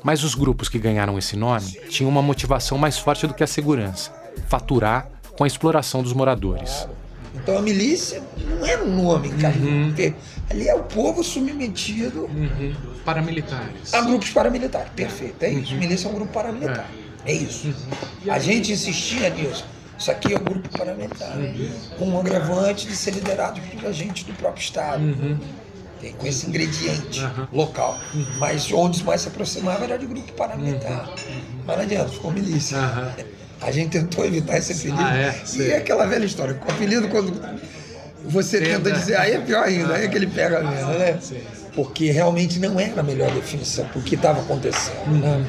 [0.04, 3.46] Mas os grupos que ganharam esse nome tinham uma motivação mais forte do que a
[3.46, 4.12] segurança:
[4.46, 6.88] faturar com a exploração dos moradores.
[7.32, 8.20] Então a milícia
[8.58, 9.54] não é um nome, cara,
[9.86, 10.12] porque
[10.50, 12.74] ali é o povo submetido Uhum.
[13.04, 13.94] Paramilitares.
[13.94, 14.90] a grupos paramilitares.
[14.96, 15.74] Perfeito, é isso.
[15.76, 16.90] Milícia é um grupo paramilitar.
[17.24, 17.72] É, isso.
[18.28, 19.64] A gente insistia nisso.
[19.96, 21.32] Isso aqui é um grupo paramilitar,
[21.98, 25.02] com um agravante de ser liderado por agentes do próprio Estado.
[26.00, 27.20] Tem, com esse ingrediente
[27.52, 27.98] local.
[28.38, 31.08] Mas onde mais se aproximava era de grupo paramilitar.
[31.66, 32.76] Mas não adianta, ficou milícia.
[33.60, 34.98] A gente tentou evitar esse apelido.
[35.02, 35.34] Ah, é?
[35.56, 36.58] E é aquela velha história.
[36.66, 37.32] O apelido, quando
[38.24, 41.18] você tenta dizer, aí é pior ainda, aí é que ele pega mesmo, né?
[41.74, 45.44] Porque realmente não era a melhor definição pro que estava acontecendo, né?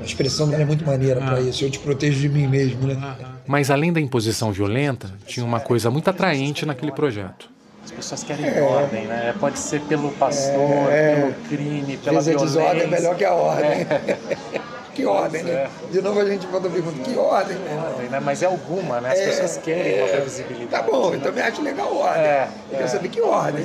[0.00, 1.64] A expressão dela é muito maneira para isso.
[1.64, 3.16] Eu te protejo de mim mesmo, né?
[3.46, 7.48] Mas além da imposição violenta, tinha uma coisa muito atraente naquele projeto.
[7.84, 8.60] As pessoas querem É.
[8.62, 9.34] ordem, né?
[9.38, 11.14] Pode ser pelo pastor, É.
[11.16, 12.60] pelo crime, pela Às vezes a violência.
[12.60, 13.70] desordem é melhor que a ordem.
[13.70, 14.16] É.
[14.94, 15.68] que ordem, né?
[15.90, 17.56] De novo a gente volta a pergunta, que ordem?
[17.56, 18.20] Ordem, né?
[18.20, 19.10] Mas é alguma, né?
[19.12, 20.12] As É, pessoas querem uma é.
[20.12, 20.70] previsibilidade.
[20.70, 21.16] Tá bom, né?
[21.16, 22.22] eu também acho legal a ordem.
[22.22, 22.76] É, Eu é.
[22.78, 23.64] quero saber que ordem.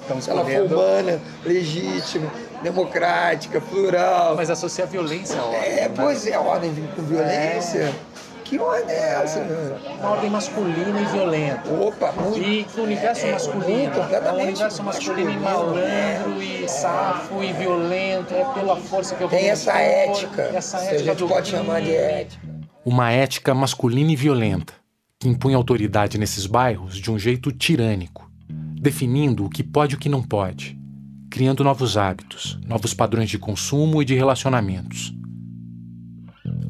[0.00, 2.32] Estamos Se ela for escolhendo- humana, legítima,
[2.62, 4.34] democrática, plural.
[4.36, 5.60] Mas associa violência à ordem.
[5.60, 5.90] É, né?
[5.94, 7.92] pois é, a ordem com violência.
[8.48, 9.40] Que ordem é essa?
[10.00, 11.70] Uma ordem masculina e violenta.
[11.70, 12.38] Opa, muito.
[12.40, 16.42] E que o universo É, masculino muito, é um completamente universo masculino e masculino, malandro
[16.42, 20.42] e safo e violento, é pela força que eu Tem essa ética.
[20.54, 22.02] Essa Se a ética gente pode chamar de crime.
[22.02, 22.48] ética.
[22.84, 24.72] Uma ética masculina e violenta,
[25.20, 28.30] que impõe autoridade nesses bairros de um jeito tirânico,
[28.80, 30.78] definindo o que pode e o que não pode,
[31.30, 35.12] criando novos hábitos, novos padrões de consumo e de relacionamentos.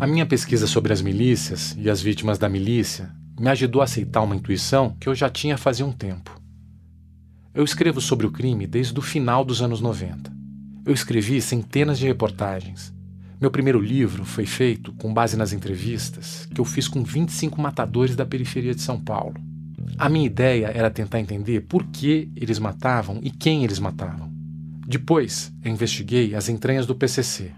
[0.01, 4.23] A minha pesquisa sobre as milícias e as vítimas da milícia me ajudou a aceitar
[4.23, 6.41] uma intuição que eu já tinha fazia um tempo.
[7.53, 10.33] Eu escrevo sobre o crime desde o final dos anos 90.
[10.87, 12.95] Eu escrevi centenas de reportagens.
[13.41, 18.15] Meu primeiro livro foi feito com base nas entrevistas que eu fiz com 25 matadores
[18.15, 19.35] da periferia de São Paulo.
[19.99, 24.33] A minha ideia era tentar entender por que eles matavam e quem eles matavam.
[24.87, 27.51] Depois, eu investiguei as entranhas do PCC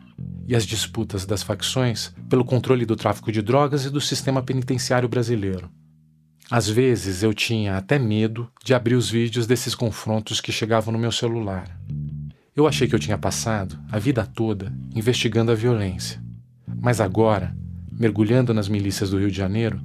[0.51, 5.09] e as disputas das facções pelo controle do tráfico de drogas e do sistema penitenciário
[5.09, 5.71] brasileiro.
[6.51, 10.99] Às vezes eu tinha até medo de abrir os vídeos desses confrontos que chegavam no
[10.99, 11.71] meu celular.
[12.57, 16.21] Eu achei que eu tinha passado a vida toda investigando a violência.
[16.83, 17.57] Mas agora,
[17.93, 19.81] mergulhando nas milícias do Rio de Janeiro,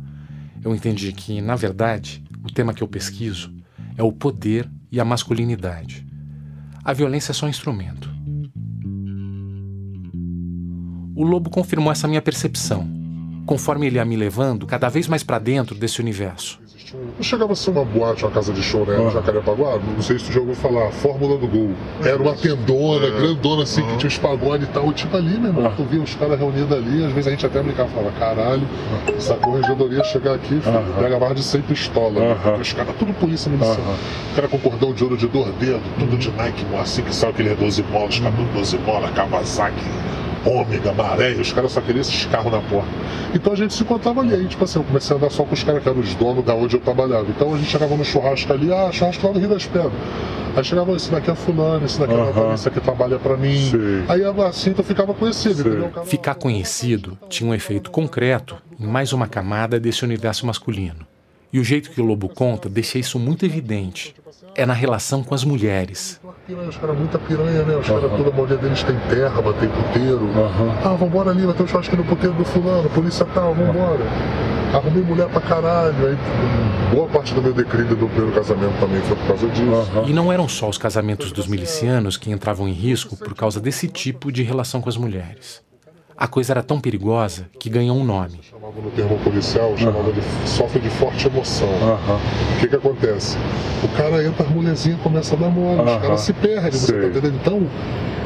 [0.63, 3.53] eu entendi que, na verdade, o tema que eu pesquiso
[3.95, 6.03] é o poder e a masculinidade.
[6.83, 8.14] A violência é só um instrumento.
[11.15, 12.87] O lobo confirmou essa minha percepção,
[13.45, 16.59] conforme ele ia me levando cada vez mais para dentro desse universo.
[16.93, 18.95] Não chegava a ser uma boate, uma casa de show, né?
[18.97, 21.71] No Jacarepaguá, não sei se tu já ouviu falar, Fórmula do Gol.
[22.01, 24.93] Era uma tendona, grandona assim, que tinha os pagodes e tal.
[24.93, 27.61] Tipo ali, meu irmão, tu via os caras reunidos ali, às vezes a gente até
[27.61, 28.67] brincava, falava, caralho,
[29.17, 32.13] essa corregedoria chegar aqui, filho, pega mais de 100 pistolas.
[32.15, 32.37] né?
[32.61, 33.79] Os caras, tudo polícia miliciana.
[34.31, 37.33] O cara com cordão de ouro de dois dedos, tudo de Nike, assim, que sabe
[37.33, 39.75] aquele 12 molas, caras tudo 12 molas, Kawasaki.
[40.45, 42.89] Ômega, maré, os caras só queriam esses carros na porta.
[43.33, 44.33] Então a gente se contava ali.
[44.33, 46.45] Aí, tipo assim, eu comecei a andar só com os caras que eram os donos
[46.45, 47.25] da onde eu trabalhava.
[47.29, 49.91] Então a gente chegava no churrasco ali, ah, churrasco lá no Rio das Pedras.
[50.55, 53.71] Aí chegava, esse daqui é fulano, esse daqui é a polícia que trabalha pra mim.
[54.07, 56.05] Aí assim tu ficava conhecido, entendeu?
[56.05, 61.05] Ficar conhecido tinha um efeito concreto em mais uma camada desse universo masculino.
[61.51, 64.15] E o jeito que o Lobo conta deixa isso muito evidente.
[64.55, 66.21] É na relação com as mulheres.
[66.45, 67.75] Piranha, os caras muita piranha, né?
[67.75, 70.29] Os caras, toda a maioria deles tem terra, tem puteiro.
[70.83, 74.05] Ah, vambora ali, vai ter um churrasco no puteiro do fulano, polícia tal, vambora.
[74.71, 75.95] Arrumei mulher pra caralho.
[76.05, 76.15] Aí,
[76.93, 79.91] boa parte do meu declínio do primeiro casamento também foi por causa disso.
[80.05, 83.87] E não eram só os casamentos dos milicianos que entravam em risco por causa desse
[83.87, 85.63] tipo de relação com as mulheres.
[86.17, 88.39] A coisa era tão perigosa que ganhou um nome.
[88.49, 91.67] Chamava no termo policial, chamava de sofre de forte emoção.
[91.67, 93.37] O que que acontece?
[93.83, 97.07] O cara entra, as mulherzinhas começam a dar mole, os caras se perdem, você tá
[97.07, 97.35] entendendo?
[97.35, 97.67] Então,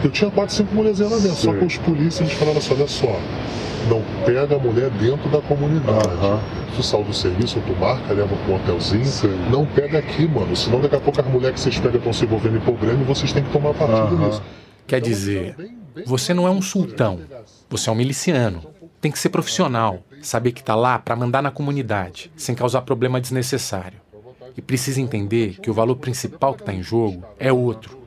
[0.03, 2.87] eu tinha quatro, cinco mulherzinhas lá dentro, só que os polícias eles falavam assim, olha
[2.87, 3.19] só,
[3.89, 6.09] não pega a mulher dentro da comunidade.
[6.75, 9.03] Tu sai do serviço, tu marca, leva pro hotelzinho,
[9.49, 12.23] não pega aqui, mano, senão daqui a pouco as mulheres que vocês pegam estão se
[12.23, 14.43] envolvendo em problema e vocês têm que tomar partido nisso.
[14.85, 15.55] Quer dizer,
[16.05, 17.19] você não é um sultão,
[17.69, 18.63] você é um miliciano.
[18.99, 23.21] Tem que ser profissional, saber que está lá para mandar na comunidade, sem causar problema
[23.21, 23.99] desnecessário.
[24.57, 27.99] E precisa entender que o valor principal que está em jogo é outro.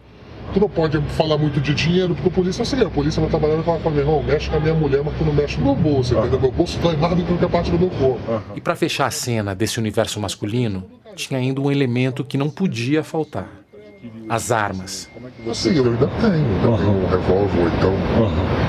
[0.52, 3.62] Tu não pode falar muito de dinheiro, porque o polícia assim, a polícia vai trabalhando
[3.62, 5.74] e fala, meu irmão, mexe com a minha mulher, mas tu não mexe no meu
[5.74, 6.40] bolso, entendeu?
[6.40, 8.42] Meu bolso dói mais do que qualquer parte do meu corpo.
[8.54, 10.84] E para fechar a cena desse universo masculino,
[11.14, 13.48] tinha ainda um elemento que não podia faltar:
[14.28, 15.08] as armas.
[15.50, 17.94] Assim, eu ainda tenho, ainda tenho um revólver, ou então,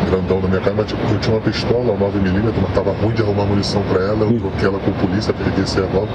[0.09, 3.21] grandão na minha casa, mas tipo, eu tinha uma pistola, 9mm, mas tava ruim de
[3.21, 6.13] arrumar munição pra ela, eu troquei ela com a polícia, peguei esse revólver.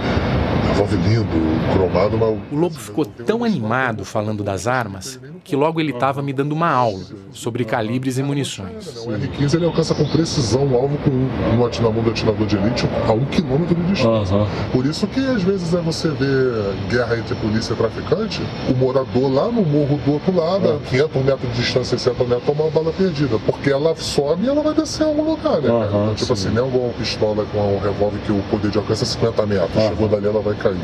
[0.69, 5.93] Revólver lindo, cromado, mas O Lobo ficou tão animado falando das armas que logo ele
[5.93, 7.03] estava me dando uma aula
[7.33, 9.07] sobre calibres e munições.
[9.07, 12.57] o R15 ele alcança com precisão o alvo com um, um atinador de atinador de
[12.57, 14.37] elite a um quilômetro de distância.
[14.71, 19.08] Por isso que às vezes é você ver guerra entre polícia e traficante, o morador
[19.17, 22.71] lá no morro do outro lado, a 500 metros de distância, 60 metros, toma uma
[22.71, 23.39] bala perdida.
[23.47, 25.69] Porque ela sobe e ela vai descer em algum lugar, né?
[25.89, 28.79] Então, tipo assim, não é igual uma pistola com um revólver que o poder de
[28.79, 29.83] alcance é 50 metros.
[29.83, 30.77] Chegou dali, ela vai cair.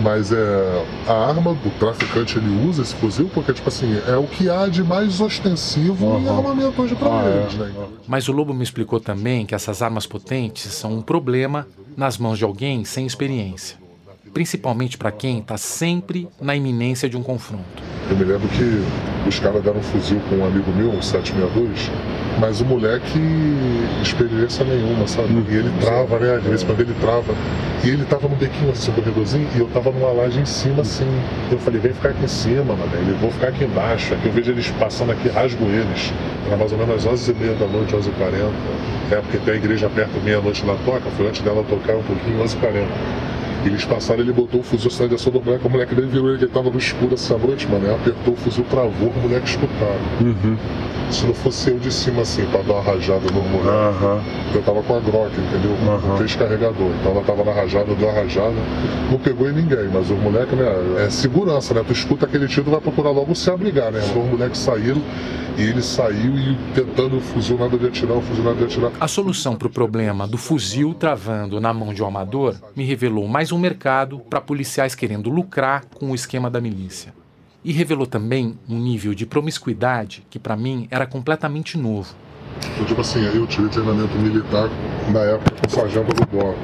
[0.00, 4.24] Mas é, a arma do traficante ele usa esse fuzil porque, tipo assim, é o
[4.24, 7.72] que há de mais ostensivo em armamento hoje pra eles, né?
[8.08, 11.66] Mas o Lobo me explicou também que essas armas potentes são um problema
[11.96, 13.81] nas mãos de alguém sem experiência.
[14.32, 17.82] Principalmente para quem está sempre na iminência de um confronto.
[18.10, 21.90] Eu me lembro que os caras deram um fuzil com um amigo meu, um 762,
[22.40, 23.20] mas o moleque,
[24.02, 25.28] experiência nenhuma, sabe?
[25.32, 26.34] E ele trava, né?
[26.36, 27.34] Às vezes quando ele trava.
[27.84, 30.82] E ele tava no bequinho assim, no corredorzinho, e eu tava numa laje em cima,
[30.82, 31.06] assim.
[31.50, 32.90] Eu falei, vem ficar aqui em cima, mano.
[32.94, 34.14] Ele, vou ficar aqui embaixo.
[34.14, 36.12] Aqui eu vejo eles passando aqui, rasgo eles.
[36.46, 38.50] Era mais ou menos às 11h30 da noite, 11h40.
[39.10, 42.42] É, porque tem a igreja perto, meia-noite na toca, foi antes dela tocar um pouquinho,
[42.42, 43.21] 11h40.
[43.64, 46.46] Eles passaram, ele botou o fuzil na direção do moleque, o moleque dele virou, ele
[46.48, 50.00] tava no escuro essa noite, mano, ele apertou o fuzil, travou, o moleque escutaram.
[50.20, 50.56] Uhum.
[51.10, 54.20] Se não fosse eu de cima assim, pra dar uma rajada no moleque, Aham.
[54.54, 55.76] eu tava com a Glock, entendeu?
[56.00, 56.90] Com três carregador.
[57.00, 58.54] Então ela tava na rajada, eu dei uma rajada,
[59.10, 61.84] não pegou em ninguém, mas o moleque, né, é segurança, né?
[61.86, 64.00] Tu escuta aquele tiro, tu vai procurar logo se abrigar, né?
[64.08, 65.02] Então os moleques saíram
[65.58, 68.90] e ele saiu e tentando o fuzil nada de atirar, o fuzil nada de atirar.
[68.98, 73.28] A solução para o problema do fuzil travando na mão de um amador me revelou
[73.28, 77.14] mais um mercado para policiais querendo lucrar com o esquema da milícia.
[77.64, 82.14] E revelou também um nível de promiscuidade que para mim era completamente novo.
[82.74, 84.68] Então, tipo assim, eu tive treinamento militar
[85.10, 86.56] na época com o sargento do Bora.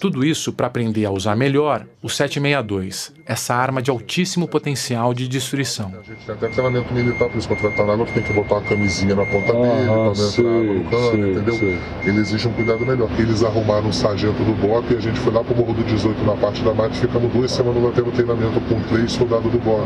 [0.00, 5.28] Tudo isso para aprender a usar melhor o 762, essa arma de altíssimo potencial de
[5.28, 5.92] destruição.
[6.26, 8.56] Tem até treinamento militar, por isso quando vai estar na água, tu tem que botar
[8.56, 11.78] uma camisinha na ponta dele, pra não entrar água no cano, entendeu?
[12.04, 13.08] Ele exige um cuidado melhor.
[13.18, 16.24] Eles arrumaram um sargento do BOP e a gente foi lá pro Morro do 18
[16.24, 19.58] na parte da mata e ficamos duas semanas lá tendo treinamento com três soldados do
[19.58, 19.84] BOP.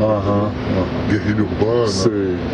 [1.09, 1.85] Guerrilha urbana.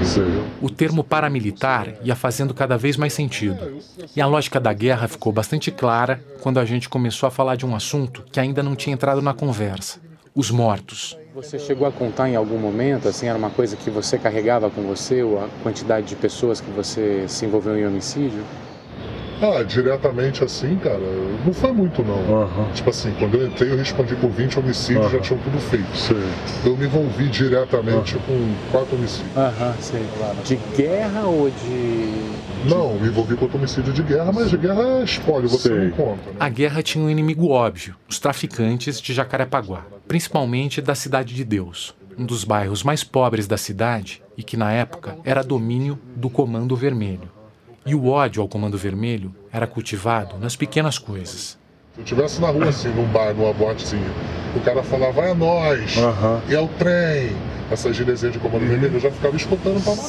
[0.02, 0.44] entendeu?
[0.62, 3.82] O termo paramilitar ia fazendo cada vez mais sentido.
[4.16, 7.66] E a lógica da guerra ficou bastante clara quando a gente começou a falar de
[7.66, 10.00] um assunto que ainda não tinha entrado na conversa:
[10.36, 11.18] os mortos.
[11.34, 14.84] Você chegou a contar em algum momento, assim, era uma coisa que você carregava com
[14.84, 18.44] você, ou a quantidade de pessoas que você se envolveu em homicídio?
[19.42, 21.00] Ah, diretamente assim, cara,
[21.46, 22.70] não foi muito não.
[22.74, 25.86] Tipo assim, quando eu entrei eu respondi por 20 homicídios, já tinham tudo feito.
[26.66, 29.36] Eu me envolvi diretamente com quatro homicídios.
[29.36, 30.06] Aham, sei.
[30.46, 32.70] De guerra ou de.
[32.70, 35.92] Não, me envolvi com outro homicídio de guerra, mas de guerra é espólio, você não
[35.92, 36.30] conta.
[36.30, 36.36] né?
[36.40, 41.94] A guerra tinha um inimigo óbvio: os traficantes de Jacarepaguá, principalmente da Cidade de Deus,
[42.18, 46.76] um dos bairros mais pobres da cidade e que na época era domínio do Comando
[46.78, 47.33] Vermelho.
[47.86, 51.58] E o ódio ao Comando Vermelho era cultivado nas pequenas coisas.
[51.94, 54.10] Se eu estivesse na rua assim, num bar, numa botezinha,
[54.56, 55.96] o cara falava, é nós,
[56.50, 57.36] é o trem,
[57.70, 60.08] essa gíriazinha de comando vermelho, eu já ficava escutando pra matar.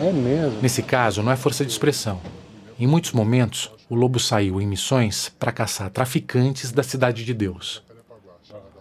[0.00, 0.58] é mesmo.
[0.60, 2.20] Nesse caso, não é força de expressão.
[2.78, 7.82] Em muitos momentos, o lobo saiu em missões para caçar traficantes da Cidade de Deus.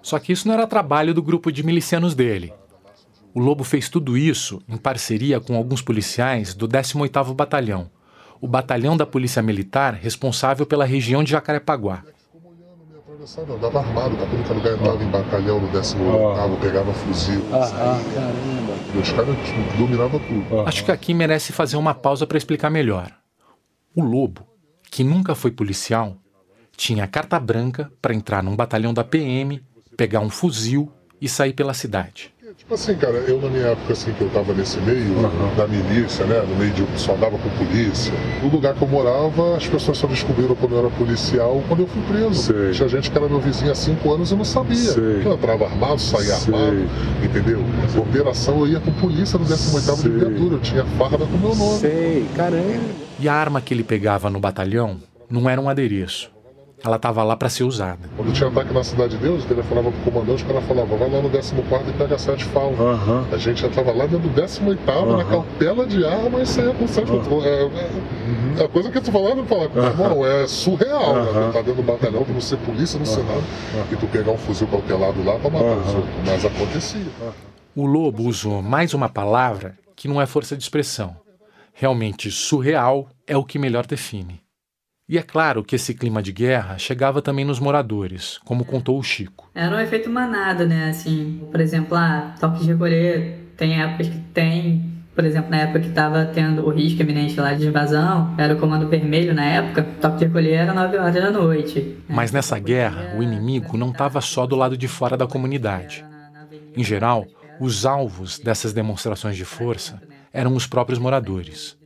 [0.02, 2.52] Só que isso não era trabalho do grupo de milicianos dele.
[3.34, 7.90] O lobo fez tudo isso em parceria com alguns policiais do 18º Batalhão,
[8.42, 12.04] o batalhão da Polícia Militar responsável pela região de Jacarepaguá.
[13.38, 17.44] Eu andava armado, que lugar entrava em batalhão no 18º, pegava fuzil.
[17.54, 19.00] Ah, caramba.
[19.00, 19.36] Os caras
[19.78, 20.62] dominavam tudo.
[20.62, 23.12] Acho que aqui merece fazer uma pausa para explicar melhor.
[23.96, 24.48] O Lobo,
[24.90, 26.18] que nunca foi policial,
[26.76, 29.62] tinha carta branca para entrar num batalhão da PM,
[29.96, 32.34] pegar um fuzil e sair pela cidade.
[32.58, 35.16] Tipo assim, cara, eu na minha época assim que eu tava nesse meio
[35.56, 36.44] da milícia, né?
[36.48, 38.14] No meio de só andava com polícia.
[38.42, 41.88] No lugar que eu morava, as pessoas só descobriram quando eu era policial quando eu
[41.88, 42.54] fui preso.
[42.74, 44.92] Tinha gente que era meu vizinho há cinco anos e eu não sabia.
[44.92, 45.26] Sei.
[45.26, 46.54] Eu entrava armado, saía Sei.
[46.54, 46.90] armado,
[47.24, 47.60] entendeu?
[47.98, 51.80] Operação eu ia com polícia no 18 de viatura, eu tinha farda com meu nome.
[51.80, 52.82] Sei, caramba.
[53.20, 54.98] E a arma que ele pegava no batalhão
[55.30, 56.30] não era um adereço.
[56.84, 58.10] Ela estava lá para ser usada.
[58.18, 61.10] Quando tinha ataque na Cidade de Deus, ele falava pro comandante, o cara falava, vai
[61.10, 62.80] lá no 14 e pega 7 falas.
[63.32, 64.82] A gente já tava lá dentro do 18
[65.18, 69.12] na cautela de arma e saía com 7 é, é, é a coisa que tu
[69.12, 71.32] falava, não falar, irmão, é surreal, né?
[71.48, 73.42] Tu tá dentro do batalhão, tu não ser polícia, não ser nada,
[73.92, 76.14] e tu pegar um fuzil cautelado lá pra matar os outros.
[76.26, 77.06] Mas acontecia.
[77.76, 81.16] O Lobo usou mais uma palavra que não é força de expressão.
[81.74, 84.42] Realmente surreal é o que melhor define.
[85.10, 89.04] E é claro que esse clima de guerra chegava também nos moradores, como contou o
[89.04, 89.50] Chico.
[89.54, 90.90] Era um efeito manada, né?
[90.90, 94.90] Assim, por exemplo, ah, toque de recolher, tem épocas que tem.
[95.14, 98.58] Por exemplo, na época que estava tendo o risco iminente lá de invasão, era o
[98.58, 101.98] comando vermelho na época, toque de recolher era 9 horas da noite.
[102.08, 106.06] Mas nessa guerra, o inimigo não estava só do lado de fora da comunidade.
[106.76, 107.26] Em geral,
[107.60, 111.78] os alvos dessas demonstrações de força eram os próprios moradores.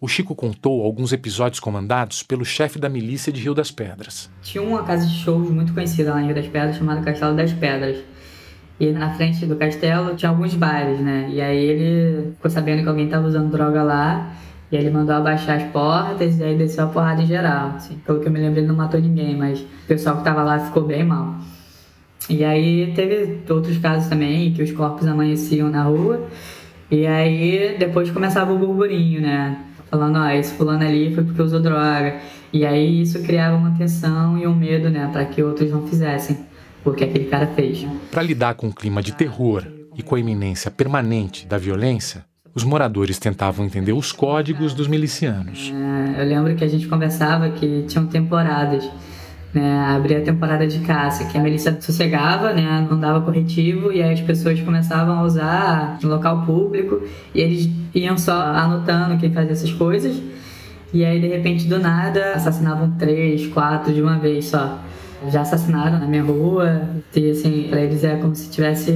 [0.00, 4.30] O Chico contou alguns episódios comandados pelo chefe da milícia de Rio das Pedras.
[4.42, 7.52] Tinha uma casa de shows muito conhecida lá em Rio das Pedras, chamada Castelo das
[7.52, 7.98] Pedras.
[8.78, 11.28] E na frente do castelo tinha alguns bares, né?
[11.32, 14.32] E aí ele ficou sabendo que alguém estava usando droga lá.
[14.70, 17.70] E aí ele mandou abaixar as portas e aí desceu a porrada em geral.
[17.74, 17.98] Assim.
[18.06, 20.60] Pelo que eu me lembro, ele não matou ninguém, mas o pessoal que estava lá
[20.60, 21.40] ficou bem mal.
[22.30, 26.28] E aí teve outros casos também, que os corpos amanheciam na rua.
[26.88, 29.64] E aí depois começava o burburinho, né?
[29.90, 32.20] Falando, ó, esse fulano ali foi porque usou droga.
[32.52, 35.08] E aí isso criava uma tensão e um medo, né?
[35.12, 36.38] Para que outros não fizessem
[36.84, 37.86] o que aquele cara fez.
[38.10, 39.64] Para lidar com o clima de terror
[39.96, 42.24] e com a iminência permanente da violência,
[42.54, 45.72] os moradores tentavam entender os códigos dos milicianos.
[46.16, 48.88] É, eu lembro que a gente conversava que tinham temporadas.
[49.52, 54.02] Né, abrir a temporada de caça, que a milícia sossegava, né, não dava corretivo e
[54.02, 57.02] aí as pessoas começavam a usar no local público
[57.34, 60.20] e eles iam só anotando quem fazia essas coisas
[60.92, 64.78] e aí de repente do nada assassinavam três, quatro de uma vez só
[65.30, 66.88] já assassinaram na minha rua.
[67.14, 68.92] E assim, pra eles é como se estivesse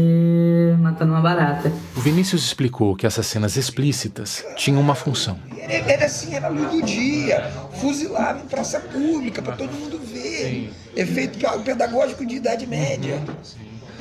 [0.79, 1.73] matando uma barata.
[1.97, 5.39] O Vinícius explicou que essas cenas explícitas tinham uma função.
[5.59, 7.51] Era, assim, era luz do dia,
[7.81, 10.73] fuzilava em praça pública para todo mundo ver.
[10.95, 13.23] Efeito pedagógico de idade média.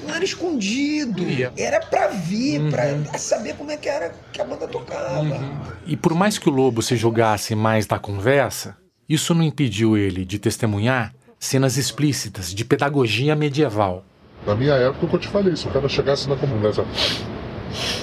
[0.07, 1.24] Não era escondido,
[1.55, 2.72] era para ver, uhum.
[2.72, 5.22] para saber como é que era que a banda tocava.
[5.22, 5.59] Uhum.
[5.86, 8.76] E por mais que o Lobo se jogasse mais da conversa,
[9.07, 14.05] isso não impediu ele de testemunhar cenas explícitas de pedagogia medieval.
[14.45, 16.83] Na minha época, o que eu te falei, se o cara chegasse na comunidade,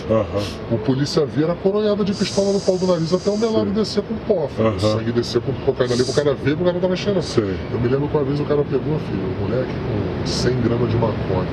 [0.09, 0.74] Uhum.
[0.74, 4.14] O polícia vira coronhada de pistola no pau do nariz até o melado descer com
[4.26, 4.49] pó.
[4.59, 4.76] Uhum.
[4.76, 7.22] O sangue descer com cocaína ali, o cara ver, o cara tava cheirando.
[7.22, 7.55] Sim.
[7.70, 10.91] Eu me lembro que uma vez o cara pegou, filho, o moleque com 100 gramas
[10.91, 11.49] de maconha.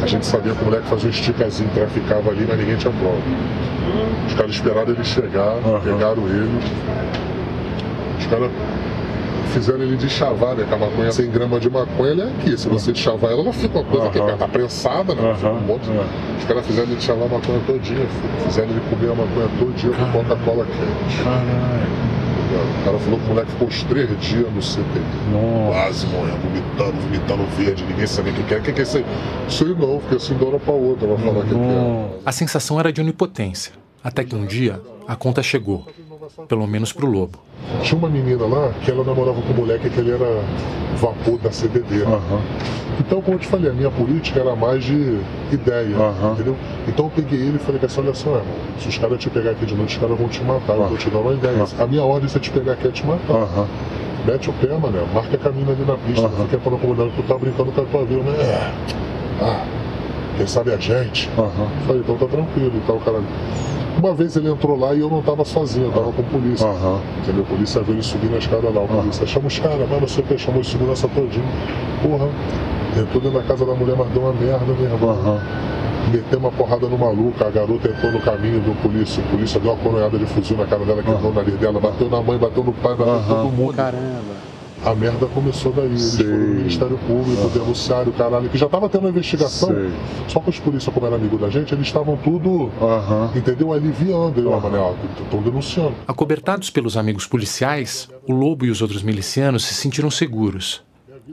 [0.00, 3.20] A gente sabia que o moleque fazia um esticazinho, traficava ali, mas ninguém tinha prova.
[4.28, 5.80] Os caras esperaram ele chegar, uhum.
[5.80, 6.60] pegaram ele.
[8.20, 8.50] Os caras
[9.48, 10.64] fizeram ele de chavar, né?
[10.68, 12.58] Com a maconha 100 gramas de maconha, ele é aqui.
[12.58, 15.34] Se você chavar ela, ela fica uma coisa que tá prensada, né?
[15.34, 15.82] Fica um monte.
[16.38, 18.06] Os caras fizeram ele de chavar a maconha todinha,
[18.44, 21.22] fizeram ele comer a maconha todinha com Coca-Cola quente.
[21.22, 22.10] Caralho.
[22.50, 25.02] O cara falou que o moleque ficou uns três dias no CTI.
[25.68, 28.58] Quase morrendo, vomitando, vomitando verde, ninguém sabia o que, que é.
[28.58, 29.06] O que, que é isso aí?
[29.48, 32.08] Isso aí não, fiquei assim de hora pra outra, vai falar o que, que é.
[32.26, 33.72] A sensação era de onipotência.
[34.02, 35.86] Até que um dia a conta chegou
[36.48, 37.38] pelo menos pro lobo.
[37.82, 40.42] Tinha uma menina lá que ela namorava com um moleque que ele era
[40.96, 42.02] vapor da CBD.
[42.02, 42.40] Uhum.
[42.98, 45.20] Então, como eu te falei, a minha política era mais de
[45.50, 46.32] ideia, uhum.
[46.32, 46.56] entendeu?
[46.86, 49.52] Então eu peguei ele e falei assim, olha só, irmão, se os caras te pegar
[49.52, 51.64] aqui de noite, os caras vão te matar, eu vou te dar uma ideia.
[51.78, 53.66] A minha ordem se te pegar aqui é te matar.
[54.26, 56.44] Mete o pé, mano, marca caminho ali na pista, uhum.
[56.46, 58.42] fica falando com o que tu tá brincando com a tua vida, né?
[58.42, 58.72] É.
[59.42, 59.64] Ah,
[60.36, 61.30] quem sabe a gente.
[61.38, 61.68] Uhum.
[61.86, 63.20] Falei, então tá tranquilo e tal, cara.
[63.98, 66.66] Uma vez ele entrou lá e eu não estava sozinho, eu estava com polícia.
[66.66, 67.00] Uhum.
[67.18, 67.42] Entendeu?
[67.42, 68.82] A polícia veio subir na escada lá.
[68.82, 71.44] O polícia chama os caras, mas não sei o que, chamou de segurança todinho.
[72.02, 72.28] Porra,
[72.96, 75.10] entrou dentro da casa da mulher, mas deu uma merda, meu irmão.
[75.10, 75.40] Uhum.
[76.12, 79.72] Meteu uma porrada no maluco, a garota entrou no caminho do polícia, o polícia deu
[79.72, 81.30] uma coronhada de fuzil na cara dela, quebrou uhum.
[81.30, 83.26] o nariz dela, bateu na mãe, bateu no pai, bateu uhum.
[83.26, 83.74] todo mundo.
[83.74, 84.49] Caramba
[84.84, 85.86] a merda começou daí.
[85.86, 86.24] Eles Sei.
[86.24, 87.48] foram no Ministério Público, uhum.
[87.48, 89.68] denunciaram o caralho, que já estava tendo uma investigação.
[89.68, 89.90] Sei.
[90.28, 92.70] Só que os polícias, como eram amigo da gente, eles estavam tudo,
[93.34, 93.72] entendeu?
[93.72, 94.48] Aliviando.
[94.48, 94.60] Uhum.
[94.60, 95.94] Mané, estão denunciando.
[96.06, 100.82] Acobertados pelos amigos policiais, o Lobo e os outros milicianos se sentiram seguros.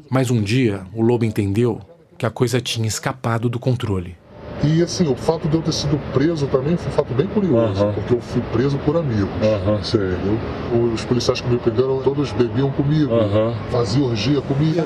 [0.09, 1.81] Mas um dia, o Lobo entendeu
[2.17, 4.15] que a coisa tinha escapado do controle.
[4.63, 7.85] E assim, o fato de eu ter sido preso também foi um fato bem curioso,
[7.85, 7.93] uhum.
[7.93, 9.29] porque eu fui preso por amigos.
[9.41, 13.53] Uhum, Os policiais que me pegaram, todos bebiam comigo, uhum.
[13.69, 14.81] faziam orgia comigo.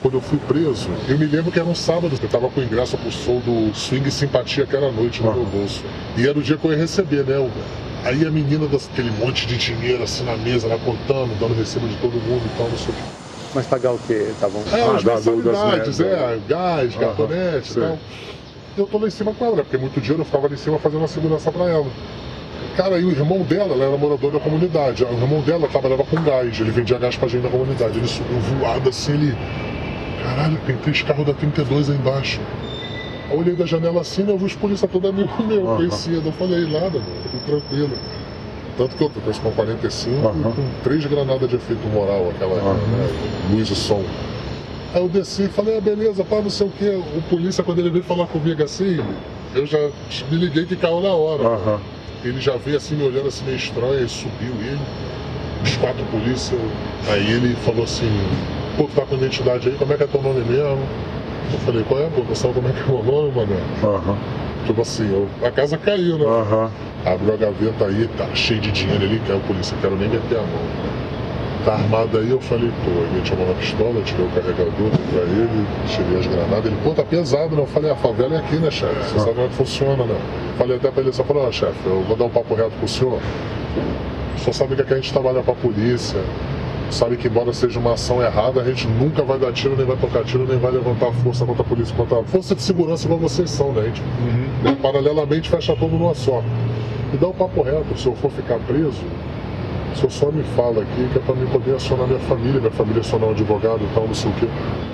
[0.00, 2.96] Quando eu fui preso, eu me lembro que era um sábado, eu estava com ingresso
[2.96, 5.84] pro show do Swing Simpatia que era à noite no meu bolso.
[6.16, 7.50] E era o dia que eu ia receber, né?
[8.04, 11.96] Aí a menina daquele monte de dinheiro assim na mesa, lá contando, dando recibo de
[11.96, 13.02] todo mundo e tal, não sei o quê.
[13.54, 14.32] Mas pagar o quê?
[14.40, 14.64] Tá bom?
[14.72, 17.98] É, ah, as mensalidades, é, gás, gatonete e tal
[18.76, 19.62] eu tô lá em cima com ela, né?
[19.62, 21.86] Porque muito dinheiro eu ficava ali em cima fazendo a segurança pra ela.
[22.76, 25.04] Cara, e o irmão dela, ela era morador da comunidade.
[25.04, 27.98] O irmão dela trabalhava com gás, ele vendia gás pra gente na comunidade.
[27.98, 29.36] Ele subiu voado assim, ele.
[30.22, 32.40] Caralho, tem três carros da 32 aí embaixo.
[33.30, 35.76] Eu olhei da janela assim, né, eu vi os polícia todo amigo meu, uhum.
[35.76, 36.22] conhecido.
[36.26, 37.90] Eu falei, nada, mano, tudo tranquilo.
[38.78, 40.40] Tanto que eu tô com 45 uhum.
[40.40, 42.74] e com três granadas de efeito moral, aquela uhum.
[42.74, 43.08] né,
[43.50, 44.02] luz e som.
[44.94, 46.84] Aí eu desci e falei, ah, beleza, pá, não sei o que.
[46.84, 49.00] O polícia, quando ele veio falar comigo assim,
[49.54, 49.78] eu já
[50.30, 51.42] me liguei que caiu na hora.
[51.42, 51.78] Uhum.
[52.22, 54.78] Ele já veio assim, me olhando assim meio estranho, aí subiu ele,
[55.64, 56.60] os quatro polícias.
[57.08, 58.10] Aí ele falou assim,
[58.76, 60.78] pô, tu tá com identidade aí, como é que é teu nome mesmo?
[61.52, 63.56] Eu falei, qual é, pô, tu sabe como é que é o nome, mano?
[63.82, 64.16] Uhum.
[64.66, 66.26] Tipo assim, eu, a casa caiu, né?
[66.26, 66.70] Uhum.
[67.06, 70.36] Abriu a gaveta aí, tá cheio de dinheiro ali, caiu a polícia, quero nem meter
[70.36, 71.01] a mão
[71.64, 72.30] tá armado aí?
[72.30, 76.18] Eu falei, pô, ele meti a mão na pistola, tirei o carregador, pra ele, tirei
[76.18, 76.66] as granadas.
[76.66, 77.62] Ele, pô, tá pesado, né?
[77.62, 78.94] Eu falei, a favela é aqui, né, chefe?
[78.94, 80.18] Você sabe como é que funciona, né?
[80.58, 82.88] Falei até pra ele, só falou, ó, chefe, eu vou dar um papo reto pro
[82.88, 83.18] senhor.
[84.36, 86.20] O senhor sabe que aqui a gente trabalha pra polícia,
[86.90, 89.96] sabe que embora seja uma ação errada, a gente nunca vai dar tiro, nem vai
[89.96, 93.18] tocar tiro, nem vai levantar força contra a polícia, contra a força de segurança igual
[93.18, 93.82] vocês são, né?
[93.82, 94.74] A gente, uhum.
[94.76, 96.42] paralelamente, fecha tudo numa só.
[97.12, 99.02] E dá um papo reto, se eu for ficar preso,
[99.96, 103.00] senhor só me fala aqui que é para mim poder acionar minha família, minha família
[103.00, 104.46] acionar um advogado e tal, não sei o quê.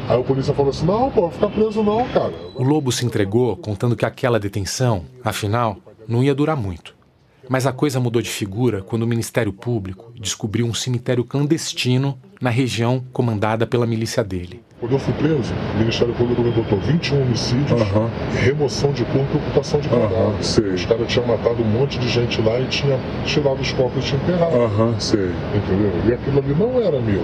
[0.08, 2.32] Aí o polícia falou assim: não, pô, ficar preso não, cara.
[2.54, 5.76] O Lobo se entregou contando que aquela detenção, afinal,
[6.06, 6.97] não ia durar muito.
[7.48, 12.50] Mas a coisa mudou de figura quando o Ministério Público descobriu um cemitério clandestino na
[12.50, 14.62] região comandada pela milícia dele.
[14.78, 17.80] Quando eu fui preso, o Ministério Público me botou 21 homicídios,
[18.32, 20.74] remoção de corpo e ocupação de cadáver.
[20.74, 24.08] Os caras tinham matado um monte de gente lá e tinha tirado os corpos e
[24.08, 24.52] tinha enterrado.
[25.56, 25.92] Entendeu?
[26.06, 27.20] E aquilo ali não era meu.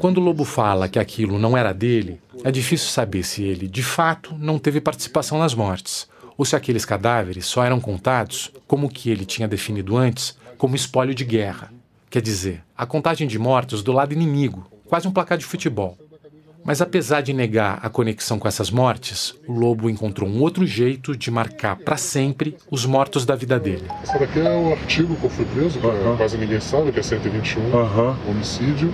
[0.00, 3.82] Quando o Lobo fala que aquilo não era dele, é difícil saber se ele, de
[3.82, 6.08] fato, não teve participação nas mortes,
[6.40, 10.74] ou se aqueles cadáveres só eram contados, como o que ele tinha definido antes, como
[10.74, 11.70] espólio de guerra.
[12.08, 15.98] Quer dizer, a contagem de mortos do lado inimigo, quase um placar de futebol.
[16.64, 21.14] Mas apesar de negar a conexão com essas mortes, o Lobo encontrou um outro jeito
[21.14, 23.84] de marcar para sempre os mortos da vida dele.
[24.02, 27.00] Esse daqui é o artigo que eu fui preso, que é quase ninguém sabe, que
[27.00, 27.60] é 121,
[28.30, 28.90] homicídio.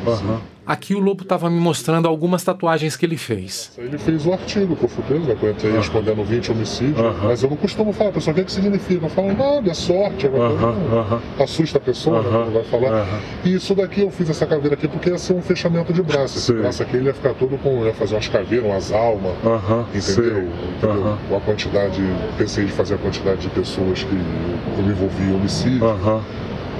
[0.67, 3.71] Aqui o Lobo estava me mostrando algumas tatuagens que ele fez.
[3.79, 6.97] Ele fez o artigo que eu fui preso, né, que eu entrei respondendo 20 homicídios,
[7.23, 9.07] mas eu não costumo falar, pessoal, o que, é que significa?
[9.07, 11.21] Eu falo, nada, é sorte, não.
[11.43, 13.07] assusta a pessoa, né, quando vai falar.
[13.45, 16.39] E isso daqui eu fiz essa caveira aqui porque ia ser um fechamento de braço.
[16.39, 19.35] Esse braço aqui ele ia ficar todo com, ia fazer umas caveiras, umas almas,
[19.95, 20.49] entendeu?
[20.79, 21.19] entendeu?
[21.37, 22.03] A quantidade,
[22.37, 25.87] pensei de fazer a quantidade de pessoas que eu me envolvi em homicídio.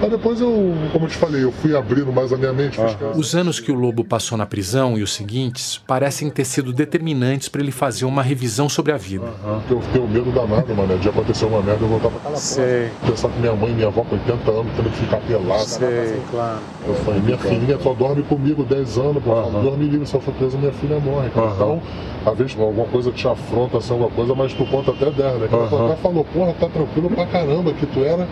[0.01, 2.77] Mas depois eu, como eu te falei, eu fui abrindo mais a minha mente.
[2.77, 2.87] fui
[3.17, 7.49] Os anos que o Lobo passou na prisão e os seguintes parecem ter sido determinantes
[7.49, 9.27] para ele fazer uma revisão sobre a vida.
[9.71, 10.99] Eu tenho medo danado, mano.
[10.99, 12.91] De acontecer uma merda, eu voltar pra casa Sei.
[13.07, 15.65] Pensar que minha mãe e minha avó com 80 anos tendo que ficar pelada.
[15.65, 16.61] Sei, claro.
[16.87, 19.33] Eu falei, minha filhinha só dorme comigo 10 anos, pô.
[19.33, 19.63] Uhum.
[19.63, 21.31] Dorme livre, se eu for preso, minha filha morre.
[21.31, 21.53] cara.
[21.55, 21.83] Então,
[22.25, 25.49] às vezes alguma coisa te afronta, assim, alguma coisa, mas tu conta até 10, né?
[25.49, 28.27] Que ela falou, porra, tá tranquilo pra caramba, que tu era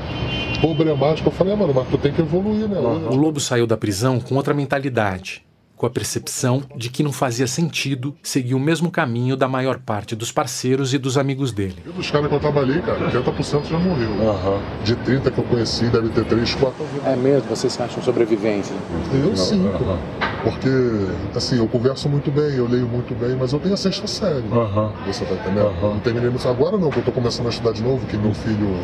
[0.61, 1.29] problemático.
[1.29, 2.79] Eu falei, "Ah, mano, mas tu tem que evoluir, né?
[2.79, 5.45] O Lobo saiu da prisão com outra mentalidade,
[5.77, 10.15] com a percepção de que não fazia sentido seguir o mesmo caminho da maior parte
[10.15, 11.77] dos parceiros e dos amigos dele.
[11.85, 14.11] E dos caras que eu trabalhei, cara, 80% já morreu.
[14.85, 17.49] De 30 que eu conheci, deve ter 3, 4 É mesmo?
[17.49, 18.73] Vocês se acham sobreviventes?
[19.13, 19.97] Eu sim, pô.
[20.45, 20.69] Porque,
[21.35, 24.45] assim, eu converso muito bem, eu leio muito bem, mas eu tenho a sexta série.
[25.07, 25.75] Você tá entendendo?
[25.83, 28.17] Eu Não terminei muito agora não, que eu tô começando a estudar de novo, que
[28.17, 28.77] meu filho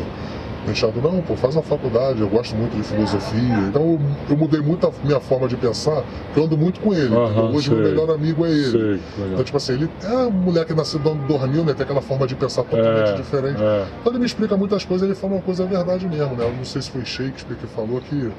[0.65, 3.41] deixado, não, pô, faz uma faculdade, eu gosto muito de filosofia.
[3.69, 3.99] Então eu,
[4.29, 7.13] eu mudei muito a minha forma de pensar, porque eu ando muito com ele.
[7.15, 7.45] entendeu?
[7.45, 7.77] Hoje sei.
[7.77, 8.71] meu melhor amigo é ele.
[8.71, 11.73] Sei, então, tipo assim, ele é um moleque que nasceu dando dormiu, né?
[11.73, 13.61] Tem aquela forma de pensar totalmente É, diferente.
[13.61, 13.85] é.
[13.99, 16.45] Então ele me explica muitas coisas, ele fala uma coisa é verdade mesmo, né?
[16.45, 18.31] Eu não sei se foi Shakespeare que falou que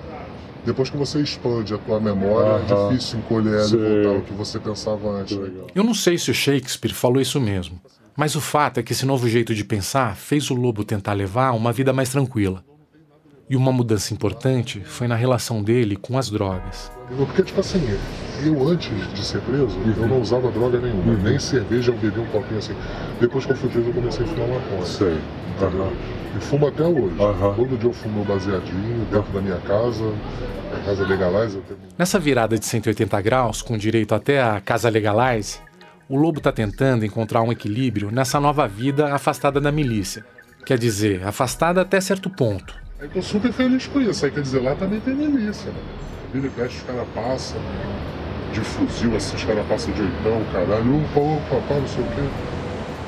[0.64, 4.32] depois que você expande a tua memória, é difícil encolher ela e voltar ao que
[4.32, 5.36] você pensava antes.
[5.36, 5.48] né?
[5.74, 7.80] Eu não sei se o Shakespeare falou isso mesmo,
[8.16, 11.52] mas o fato é que esse novo jeito de pensar fez o Lobo tentar levar
[11.52, 12.64] uma vida mais tranquila.
[13.48, 16.90] E uma mudança importante foi na relação dele com as drogas.
[17.16, 17.82] Porque, tipo assim,
[18.44, 22.26] eu antes de ser preso, eu não usava droga nenhuma, nem cerveja eu bebi um
[22.26, 22.74] copinho assim.
[23.20, 24.84] Depois que eu fui preso, eu comecei a fumar maconha.
[24.86, 25.18] Sei.
[25.56, 25.92] Entendeu?
[26.34, 27.14] E fumo até hoje.
[27.16, 30.04] Todo dia eu fumo meu baseadinho dentro da minha casa,
[30.74, 31.56] a casa legalize.
[31.56, 31.80] Eu tenho...
[31.98, 35.58] Nessa virada de 180 graus, com direito até a casa legalize,
[36.08, 40.24] o Lobo está tentando encontrar um equilíbrio nessa nova vida afastada da milícia.
[40.64, 42.74] Quer dizer, afastada até certo ponto.
[43.00, 44.24] Aí tô super feliz com isso.
[44.24, 45.78] Aí quer dizer, lá também tem milícia, né?
[46.32, 47.60] Vira e mexe, os caras passam
[48.52, 52.06] de fuzil, assim, os caras passam de oitão, caralho, um pô, papá, não sei o
[52.08, 52.22] quê.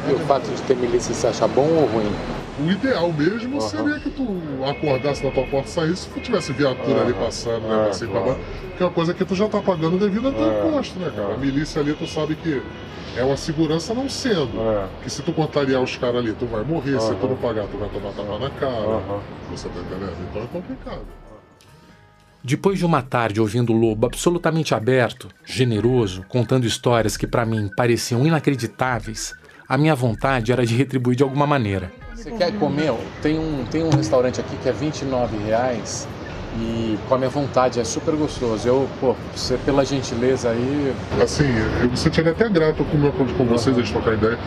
[0.08, 2.12] E o fato de ter milícia você acha bom ou ruim?
[2.60, 3.68] O ideal mesmo Aham.
[3.68, 4.38] seria que tu
[4.68, 7.24] acordasse na tua porta e saísse se tu tivesse viatura ali Aham.
[7.24, 7.90] passando, né?
[7.96, 8.24] Pra claro.
[8.26, 8.40] baixo.
[8.76, 10.68] Que é uma coisa que tu já tá pagando devido ao teu É.
[10.68, 11.34] imposto, né, cara?
[11.34, 12.62] A milícia ali, tu sabe que
[13.16, 14.52] é uma segurança não sendo.
[15.02, 17.00] Que se tu contrariar os caras ali, tu vai morrer.
[17.00, 19.22] Se tu não pagar, tu vai tomar tapa na cara.
[19.50, 20.16] Você tá entendendo?
[20.30, 21.02] Então é complicado.
[22.42, 27.70] Depois de uma tarde ouvindo o Lobo absolutamente aberto, generoso, contando histórias que para mim
[27.74, 29.32] pareciam inacreditáveis,
[29.66, 31.90] a minha vontade era de retribuir de alguma maneira.
[32.14, 32.92] Você quer comer?
[33.22, 36.06] Tem um, tem um restaurante aqui que é 29 reais
[36.60, 38.66] e come à vontade, é super gostoso.
[38.66, 40.92] Eu, pô, você pela gentileza aí.
[41.22, 41.44] Assim,
[41.82, 44.38] eu me sentiria até grato com, meu, com vocês, a gente trocar ideia.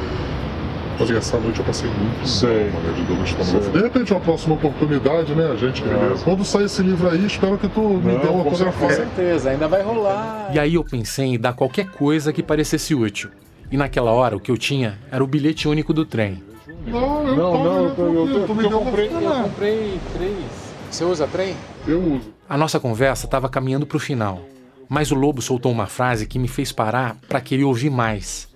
[0.99, 2.72] Mas essa noite eu passei muito Sei.
[2.72, 3.72] mal, né, de.
[3.72, 5.84] De repente, uma próxima oportunidade, né, a gente...
[6.24, 8.95] Quando sair esse livro aí, espero que tu me dê uma com autografada.
[8.95, 10.49] certeza, ainda vai rolar.
[10.51, 13.30] E aí eu pensei em dar qualquer coisa que parecesse útil.
[13.72, 16.41] E naquela hora o que eu tinha era o bilhete único do trem.
[16.88, 19.99] Não, eu Não, pago, não, eu, eu, porque tu me eu deu comprei, eu comprei
[20.18, 20.66] três.
[20.89, 21.55] Você usa trem?
[21.88, 22.33] Eu uso.
[22.49, 24.41] A nossa conversa estava caminhando para o final,
[24.89, 28.47] mas o Lobo soltou uma frase que me fez parar para querer ouvir mais.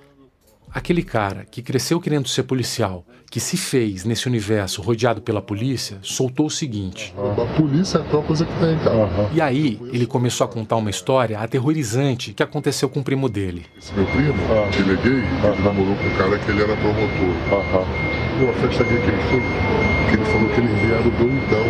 [0.74, 5.98] Aquele cara que cresceu querendo ser policial, que se fez nesse universo rodeado pela polícia,
[6.02, 7.14] soltou o seguinte.
[7.18, 9.30] A polícia é a pior coisa que tem, cara.
[9.34, 13.66] E aí, ele começou a contar uma história aterrorizante que aconteceu com o primo dele.
[13.78, 14.34] Esse meu primo,
[14.80, 17.36] ele é gay, ele namorou com um cara que ele era promotor.
[17.50, 19.42] Pô, a festa gay que ele foi,
[20.10, 21.68] que ele falou que eles vieram doidão.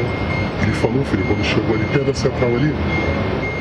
[0.61, 2.73] Ele falou, filho, quando chegou ali perto da central ali,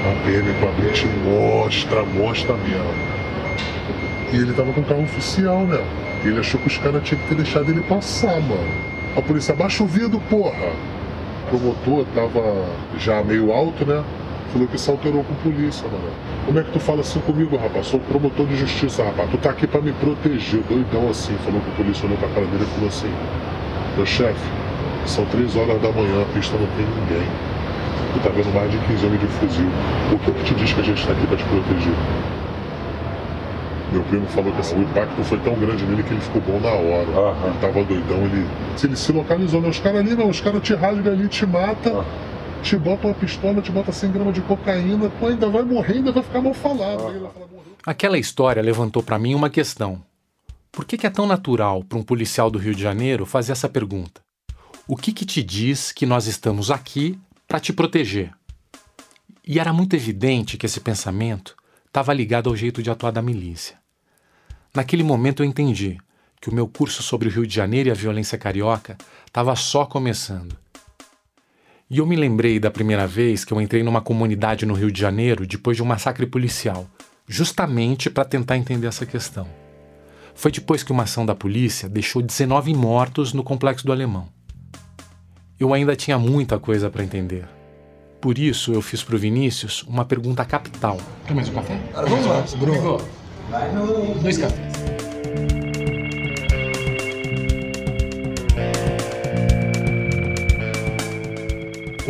[0.01, 3.21] a PM com a blitz mostra, mostra mesmo.
[4.33, 5.83] E ele tava com carro oficial, né?
[6.25, 8.69] E ele achou que os caras tinham que ter deixado ele passar, mano.
[9.17, 10.71] A polícia abaixa o vidro, porra.
[11.47, 12.65] O promotor tava
[12.99, 14.05] já meio alto, né?
[14.53, 16.11] Falou que se alterou com polícia, mano.
[16.51, 17.87] Como é que tu fala assim comigo, rapaz?
[17.87, 19.31] Sou promotor de justiça, rapaz.
[19.31, 21.33] Tu tá aqui pra me proteger, doidão assim.
[21.45, 23.13] Falou que o polícia olhou pra cara dele e falou assim:
[23.97, 24.51] Meu chefe,
[25.07, 27.29] são três horas da manhã, a pista não tem ninguém.
[28.15, 29.69] Tu tá vendo mais de 15 homens de fuzil.
[30.13, 31.95] O que, que te diz que a gente tá aqui pra te proteger?
[33.93, 36.59] Meu primo falou que assim, o impacto foi tão grande nele que ele ficou bom
[36.59, 37.31] na hora.
[37.31, 37.47] Uhum.
[37.47, 38.45] Ele tava doidão, ele.
[38.77, 39.69] Se ele se localizou, né?
[39.69, 41.99] Os caras ali, não, os caras te rasgam ali, te matam.
[41.99, 42.30] Uhum
[42.63, 46.13] te bota uma pistola, te bota 100 gramas de cocaína, pô, ainda vai morrer, ainda
[46.13, 47.31] vai ficar mal falado.
[47.85, 50.03] Aquela história levantou para mim uma questão.
[50.71, 53.69] Por que, que é tão natural para um policial do Rio de Janeiro fazer essa
[53.69, 54.21] pergunta?
[54.87, 58.33] O que, que te diz que nós estamos aqui para te proteger?
[59.47, 61.57] E era muito evidente que esse pensamento
[61.87, 63.77] estava ligado ao jeito de atuar da milícia.
[64.75, 65.99] Naquele momento eu entendi
[66.41, 68.97] que o meu curso sobre o Rio de Janeiro e a violência carioca
[69.27, 70.57] estava só começando
[71.91, 75.01] e eu me lembrei da primeira vez que eu entrei numa comunidade no Rio de
[75.01, 76.87] Janeiro depois de um massacre policial,
[77.27, 79.49] justamente para tentar entender essa questão.
[80.33, 84.29] Foi depois que uma ação da polícia deixou 19 mortos no complexo do Alemão.
[85.59, 87.47] Eu ainda tinha muita coisa para entender.
[88.21, 90.97] Por isso, eu fiz para o Vinícius uma pergunta capital.
[91.27, 91.81] Quer mais um café?
[91.93, 93.01] Vamos lá, Bruno.
[93.51, 94.15] Vai no...
[94.21, 94.80] Dois cafés.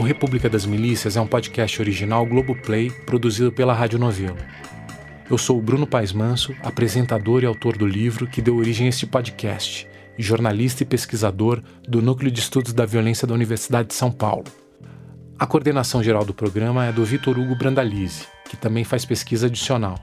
[0.01, 4.39] O República das Milícias é um podcast original Globoplay produzido pela Rádio Novelo.
[5.29, 8.89] Eu sou o Bruno Paes Manso, apresentador e autor do livro que deu origem a
[8.89, 9.87] este podcast,
[10.17, 14.47] e jornalista e pesquisador do Núcleo de Estudos da Violência da Universidade de São Paulo.
[15.39, 19.99] A coordenação geral do programa é do Vitor Hugo Brandalize, que também faz pesquisa adicional.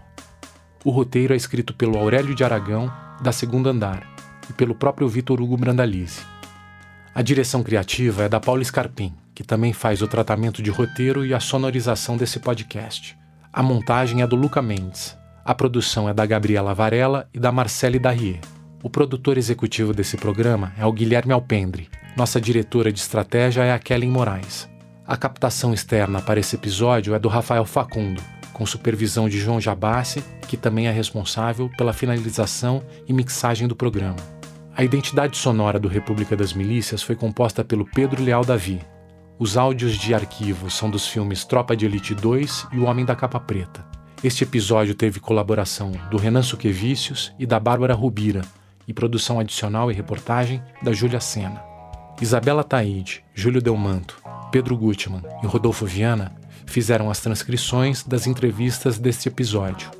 [0.85, 4.07] O roteiro é escrito pelo Aurélio de Aragão, da Segunda Andar,
[4.47, 6.21] e pelo próprio Vitor Hugo Brandalize.
[7.15, 11.31] A direção criativa é da Paula Scarpim, que também faz o tratamento de roteiro e
[11.31, 13.15] a sonorização desse podcast.
[13.53, 15.15] A montagem é do Luca Mendes.
[15.45, 18.39] A produção é da Gabriela Varela e da Marcele Darrier.
[18.81, 21.87] O produtor executivo desse programa é o Guilherme Alpendre.
[22.15, 24.67] Nossa diretora de estratégia é a Kellen Moraes.
[25.05, 30.23] A captação externa para esse episódio é do Rafael Facundo, com supervisão de João Jabassi,
[30.47, 34.17] que também é responsável pela finalização e mixagem do programa.
[34.75, 38.81] A identidade sonora do República das Milícias foi composta pelo Pedro Leal Davi,
[39.39, 43.15] os áudios de arquivo são dos filmes Tropa de Elite 2 e O Homem da
[43.15, 43.85] Capa Preta.
[44.23, 48.41] Este episódio teve colaboração do Renan Suquevicius e da Bárbara Rubira,
[48.87, 51.61] e produção adicional e reportagem da Júlia Sena.
[52.19, 54.19] Isabela Taide, Júlio Delmanto,
[54.49, 56.33] Pedro Gutmann e Rodolfo Viana
[56.65, 59.91] fizeram as transcrições das entrevistas deste episódio.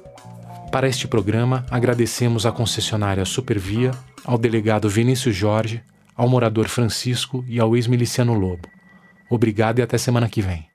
[0.72, 3.92] Para este programa, agradecemos à concessionária Supervia,
[4.26, 5.84] ao delegado Vinícius Jorge,
[6.16, 8.77] ao morador Francisco e ao ex-miliciano Lobo.
[9.30, 10.67] Obrigado e até semana que vem.